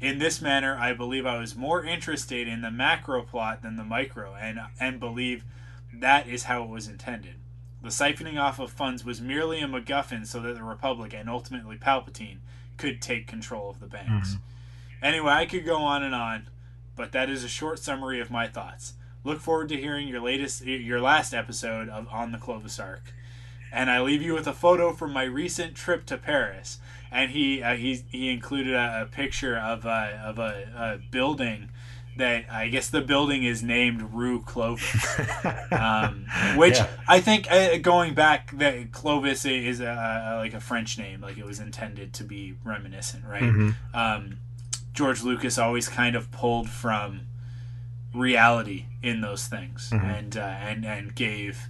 [0.00, 3.84] In this manner, I believe I was more interested in the macro plot than the
[3.84, 5.44] micro, and and believe
[5.92, 7.36] that is how it was intended.
[7.84, 11.76] The siphoning off of funds was merely a MacGuffin so that the Republic and ultimately
[11.76, 12.38] Palpatine
[12.78, 14.36] could take control of the banks.
[15.02, 16.48] Anyway, I could go on and on,
[16.96, 18.94] but that is a short summary of my thoughts.
[19.22, 23.12] Look forward to hearing your latest, your last episode of On the Clovis Arc.
[23.70, 26.78] And I leave you with a photo from my recent trip to Paris.
[27.12, 31.68] And he uh, he, he included a, a picture of a, of a, a building
[32.16, 35.18] that I guess the building is named Rue Clovis,
[35.72, 36.86] um, which Yeah.
[37.08, 41.38] I think uh, going back that Clovis is a, a, like a French name, like
[41.38, 43.42] it was intended to be reminiscent, right?
[43.42, 43.74] Mhm.
[43.92, 44.38] Um,
[44.92, 47.22] George Lucas always kind of pulled from
[48.14, 50.18] reality in those things, Mhm.
[50.18, 51.68] and uh, and and gave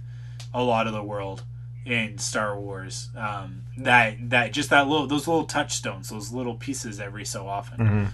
[0.53, 1.43] a lot of the world
[1.85, 6.99] in Star Wars um, that that just that little those little touchstones, those little pieces
[6.99, 7.79] every so often.
[7.79, 8.07] Mhm.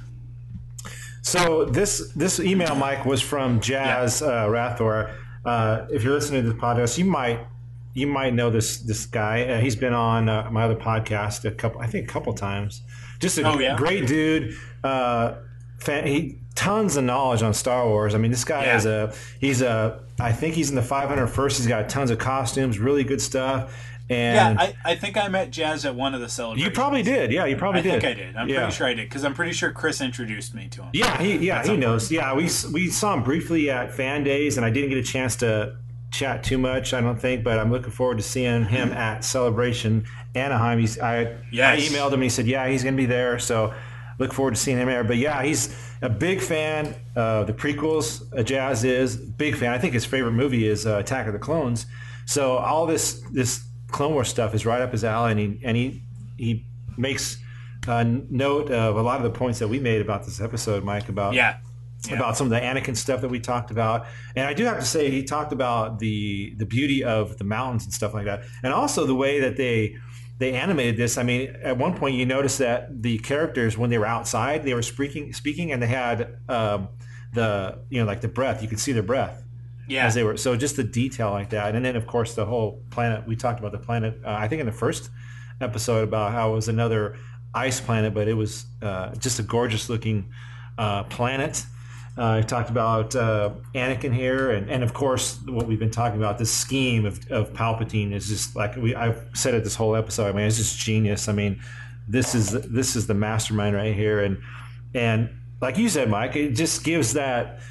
[1.22, 5.14] So this this email, Mike, was from Jazz uh, Rathor.
[5.46, 7.40] Uh, if you're listening to this podcast, you might
[7.94, 9.44] you might know this this guy.
[9.46, 12.82] Uh, he's been on uh, my other podcast a couple, I think, a couple times.
[13.20, 13.76] Just a Oh, yeah?
[13.78, 14.56] great dude.
[14.84, 15.36] Uh,
[15.80, 18.16] fan, he tons of knowledge on Star Wars.
[18.16, 18.78] I mean, this guy Yeah.
[18.78, 21.58] is a he's a I think he's in the 501st.
[21.58, 23.76] He's got tons of costumes, really good stuff.
[24.12, 26.66] And yeah, I, I think I met Jazz at one of the celebrations.
[26.68, 27.32] you probably did.
[27.32, 27.92] Yeah, you probably I did.
[27.96, 28.36] I think I did.
[28.36, 28.58] I'm Yeah.
[28.62, 30.90] pretty sure I did because I'm pretty sure Chris introduced me to him.
[30.94, 32.12] Yeah, he, yeah, That's he knows.
[32.12, 35.38] Yeah, we we saw him briefly at Fan Days, and I didn't get a chance
[35.38, 35.78] to
[36.12, 36.94] chat too much.
[36.94, 40.04] I don't think, but I'm looking forward to seeing him at Celebration
[40.36, 40.78] Anaheim.
[40.80, 41.80] He's I, Yes.
[41.80, 43.40] I emailed him and he said, yeah, he's going to be there.
[43.40, 43.74] So
[44.20, 45.06] look forward to seeing him there.
[45.06, 48.24] But yeah, he's a big fan of the prequels.
[48.38, 49.72] Uh, Jazz is big fan.
[49.72, 51.86] I think his favorite movie is uh, Attack of the Clones.
[52.26, 55.78] So all this this Clone Wars stuff is right up his alley, and he and
[55.78, 56.04] he
[56.38, 56.66] he
[56.98, 57.38] makes
[57.88, 61.10] uh, note of a lot of the points that we made about this episode, Mike.
[61.10, 61.58] About Yeah.
[62.08, 62.16] Yeah.
[62.16, 64.86] about some of the Anakin stuff that we talked about, and I do have to
[64.86, 68.74] say he talked about the the beauty of the mountains and stuff like that, and
[68.74, 69.98] also the way that they
[70.40, 71.20] they animated this.
[71.20, 74.74] I mean, at one point you noticed that the characters when they were outside, they
[74.74, 76.90] were speaking speaking, and they had um,
[77.34, 78.64] the you know like the breath.
[78.64, 79.44] You could see their breath
[79.92, 80.06] Yeah.
[80.06, 80.38] as they were.
[80.38, 83.28] So just the detail like that, and then of course the whole planet.
[83.28, 84.20] We talked about the planet.
[84.26, 85.10] Uh, I think in the first
[85.60, 87.18] episode about how it was another
[87.54, 90.32] ice planet, but it was uh, just a gorgeous looking
[90.78, 91.66] uh, planet.
[92.18, 96.18] Uh, I talked about uh, Anakin here, and, and of course what we've been talking
[96.20, 96.38] about.
[96.38, 100.28] This scheme of, of Palpatine is just like we I've said it this whole episode.
[100.28, 101.30] I mean, it's just genius.
[101.30, 101.62] I mean,
[102.08, 104.42] this is this is the mastermind right here, and
[104.94, 105.30] and
[105.62, 107.62] like you said, Mike, it just gives that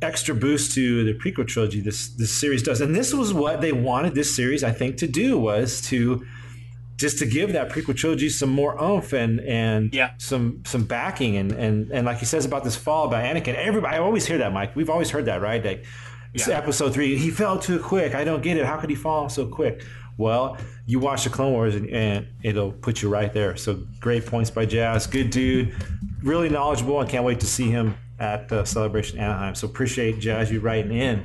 [0.00, 2.80] extra boost to the prequel trilogy this this series does.
[2.80, 6.24] And this was what they wanted this series i think to do was to
[6.96, 10.10] just to give that prequel trilogy some more oomph and and Yeah.
[10.18, 11.36] some some backing.
[11.36, 14.38] And and and like he says about this fall about Anakin everybody I always hear
[14.38, 14.74] that Mike.
[14.76, 15.64] We've always heard that right?
[15.64, 15.84] Like
[16.34, 16.56] Yeah.
[16.58, 18.14] episode 3 he fell too quick.
[18.14, 18.64] I don't get it.
[18.66, 19.84] How could he fall so quick?
[20.16, 23.56] Well you watch the Clone Wars and, and it'll put you right there.
[23.56, 25.06] So great points by Jazz.
[25.06, 25.74] Good dude.
[26.22, 27.00] Really knowledgeable.
[27.00, 30.92] And can't wait to see him at uh, Celebration Anaheim so appreciate Jazz you writing
[30.92, 31.24] in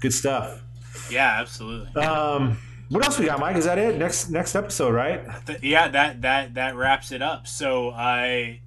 [0.00, 0.62] good stuff
[1.10, 1.94] Yeah, absolutely.
[2.02, 2.58] um
[2.90, 6.22] what else we got Mike is that it next next episode right Th- yeah, that
[6.22, 7.46] that that wraps it up.
[7.46, 8.60] So I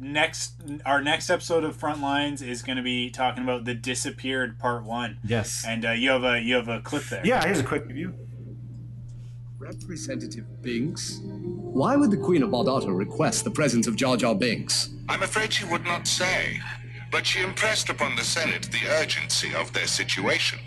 [0.00, 0.52] next
[0.86, 5.18] our next episode of Frontlines is going to be talking about the disappeared part one.
[5.24, 5.64] Yes.
[5.66, 7.20] And uh, you have a you have a clip there.
[7.26, 8.14] Yeah, here's a quick review.
[9.58, 11.20] Representative Binks?
[11.24, 14.90] Why would the Queen of Bardotta request the presence of Jar Jar Binks?
[15.08, 16.60] I'm afraid she would not say,
[17.10, 20.58] but she impressed upon the Senate the urgency of their situation.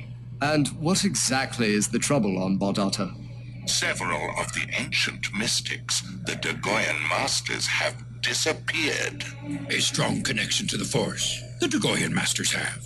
[0.41, 3.13] And what exactly is the trouble on Bardotta?
[3.69, 9.23] Several of the ancient mystics, the Dagoyan Masters, have disappeared.
[9.69, 12.83] A strong connection to the Force, the Dagoyan Masters have.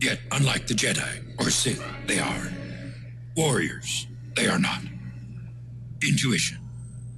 [0.00, 2.52] Yet, unlike the Jedi or Sith, they are
[3.36, 4.06] warriors.
[4.34, 4.80] They are not.
[6.06, 6.58] Intuition,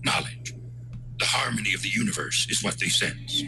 [0.05, 0.55] knowledge,
[1.19, 3.43] the harmony of the universe is what they sense.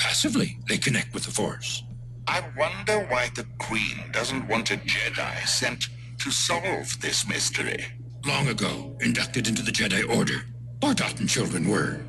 [0.00, 1.84] Passively, they connect with the Force.
[2.26, 7.84] I wonder why the Queen doesn't want a Jedi sent to solve this mystery.
[8.26, 10.46] Long ago, inducted into the Jedi Order,
[10.80, 12.00] Bardottan children were.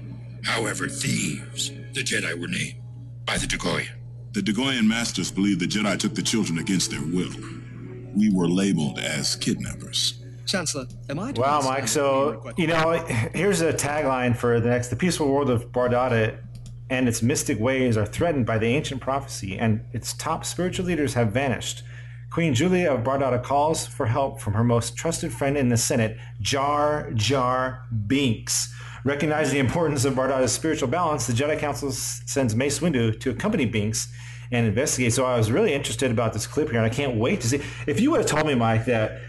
[0.46, 2.82] However, thieves, the Jedi were named
[3.26, 3.90] by the Dagoyan.
[4.32, 7.34] The Dagoyan Masters believe the Jedi took the children against their will.
[8.16, 10.24] We were labeled as kidnappers.
[10.46, 11.88] Chancellor, am I to Wow, Mike.
[11.88, 12.92] So you know,
[13.34, 16.40] here's a tagline for the next: "The peaceful world of Bardotta
[16.92, 21.16] and its mystic ways are threatened by the ancient prophecy, and its top spiritual leaders
[21.16, 21.82] have vanished."
[22.30, 26.18] Queen Julia of Bardotta calls for help from her most trusted friend in the Senate,
[26.40, 28.74] Jar Jar Binks.
[29.04, 33.66] Recognizing the importance of Bardotta's spiritual balance, the Jedi Council sends Mace Windu to accompany
[33.66, 34.08] Binks
[34.52, 35.14] and investigate.
[35.14, 37.62] So I was really interested about this clip here, and I can't wait to see.
[37.88, 39.20] If you would have told me, Mike, that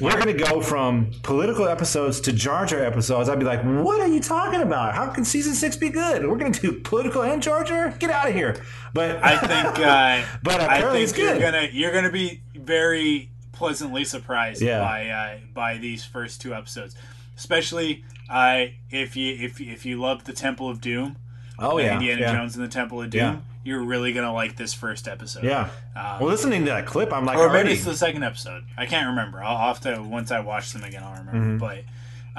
[0.00, 3.28] we're going to go from political episodes to Jar Jar episodes.
[3.28, 4.94] I'd be like, what are you talking about?
[4.94, 6.26] How can season six be good?
[6.28, 7.90] We're going to do political and Jar Jar?
[7.90, 8.62] Get out of here.
[8.94, 14.04] But I think, uh, but I think it's you're gonna you're gonna be very pleasantly
[14.04, 14.80] surprised Yeah.
[14.80, 16.94] by uh, by these first two episodes,
[17.36, 21.16] especially uh, if you if if you love the Temple of Doom.
[21.60, 22.32] Oh, yeah, Indiana yeah.
[22.32, 23.20] Jones and the Temple of Doom.
[23.20, 23.36] Yeah.
[23.68, 25.44] You're really gonna like this first episode.
[25.44, 25.68] Yeah.
[25.94, 28.64] Um, well, listening to that clip, I'm like, or maybe it's the second episode.
[28.78, 29.42] I can't remember.
[29.42, 31.02] I'll I'll have to once I watch them again.
[31.02, 31.32] I'll remember.
[31.32, 31.58] Mhm.
[31.60, 31.84] But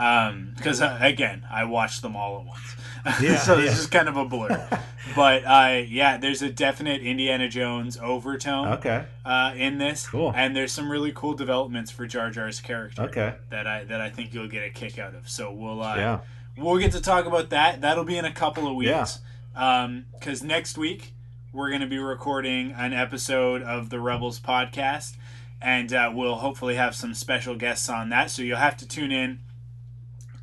[0.01, 2.76] um, because uh, again, I watched them all at once,
[3.22, 3.65] Yeah, so yeah.
[3.65, 4.68] it's just kind of a blur.
[5.15, 8.69] but uh, yeah, there's a definite Indiana Jones overtone.
[8.80, 9.03] Okay.
[9.26, 10.31] Uh, in this, Cool.
[10.35, 13.01] and there's some really cool developments for Jar Jar's character.
[13.03, 13.35] Okay.
[13.49, 15.30] That I that I think you'll get a kick out of.
[15.30, 16.19] So we'll uh, Yeah.
[16.57, 17.81] we'll get to talk about that.
[17.81, 18.99] That'll be in a couple of Yeah.
[19.01, 19.19] weeks.
[19.56, 21.14] Um, because next week
[21.51, 25.15] we're going to be recording an episode of the Rebels podcast,
[25.61, 28.30] and uh, we'll hopefully have some special guests on that.
[28.31, 29.39] So you'll have to tune in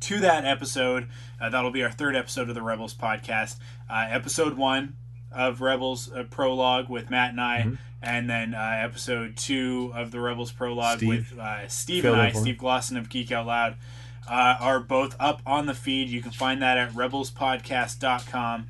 [0.01, 1.07] to that episode.
[1.39, 3.57] Uh, that'll be our third episode of the Rebels podcast.
[3.89, 4.95] Uh, episode one
[5.31, 7.77] of Rebels uh, prologue with Matt and I, Mhm.
[8.01, 11.31] and then uh, episode two of the Rebels prologue Steve.
[11.31, 12.31] with uh, Steve and I.
[12.31, 13.75] Steve Glosson of Geek Out Loud,
[14.29, 16.09] uh, are both up on the feed.
[16.09, 18.67] You can find that at rebelspodcast.com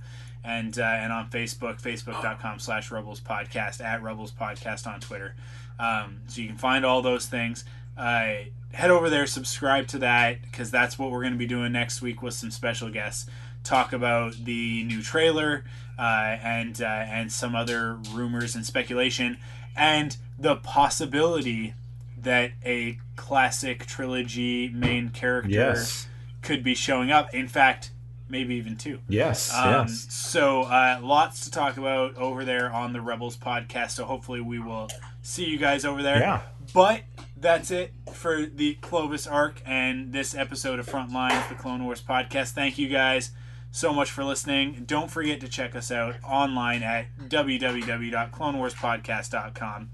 [0.47, 5.35] and uh, and on Facebook, facebook.com slash Rebels Podcast, at Rebels Podcast on Twitter.
[5.79, 7.65] Um, so you can find all those things.
[7.97, 8.33] Uh,
[8.73, 12.01] head over there, subscribe to that, because that's what we're going to be doing next
[12.01, 13.29] week with some special guests.
[13.63, 15.65] Talk about the new trailer
[15.99, 19.37] uh, and uh, and some other rumors and speculation,
[19.75, 21.73] and the possibility
[22.19, 26.07] that a classic trilogy main character Yes.
[26.41, 27.33] could be showing up.
[27.33, 27.91] In fact,
[28.29, 28.99] maybe even two.
[29.07, 30.07] Yes, Um, yes.
[30.09, 33.91] So uh, lots to talk about over there on the Rebels podcast.
[33.91, 34.89] So hopefully we will
[35.21, 36.19] see you guys over there.
[36.19, 36.41] Yeah.
[36.73, 37.01] But
[37.39, 42.51] that's it for the Clovis arc and this episode of Frontlines, the Clone Wars podcast.
[42.51, 43.31] Thank you guys
[43.71, 44.83] so much for listening.
[44.85, 49.89] Don't forget to check us out online at www.clonewarspodcast.com.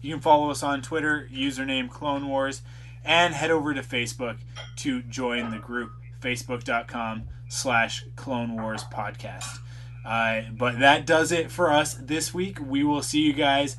[0.00, 2.62] You can follow us on Twitter, username Clone Wars,
[3.04, 4.36] and head over to Facebook
[4.76, 9.58] to join the group, facebook.com slash Clone Wars Podcast.
[10.04, 12.58] Uh, but that does it for us this week.
[12.60, 13.76] We will see you guys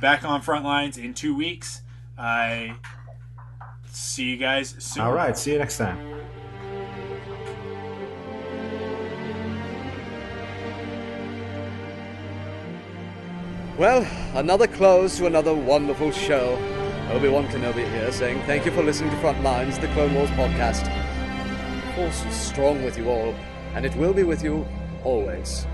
[0.00, 1.82] back on Frontlines in two weeks.
[2.18, 2.74] I
[3.86, 5.04] see you guys soon.
[5.04, 5.36] All right.
[5.38, 5.98] See you next time.
[13.78, 16.58] Well, another close to another wonderful show.
[17.12, 20.86] Obi-Wan Kenobi here saying thank you for listening to Frontlines, the Clone Wars podcast.
[22.00, 23.34] Force is strong with you all,
[23.74, 24.66] and it will be with you
[25.04, 25.66] always.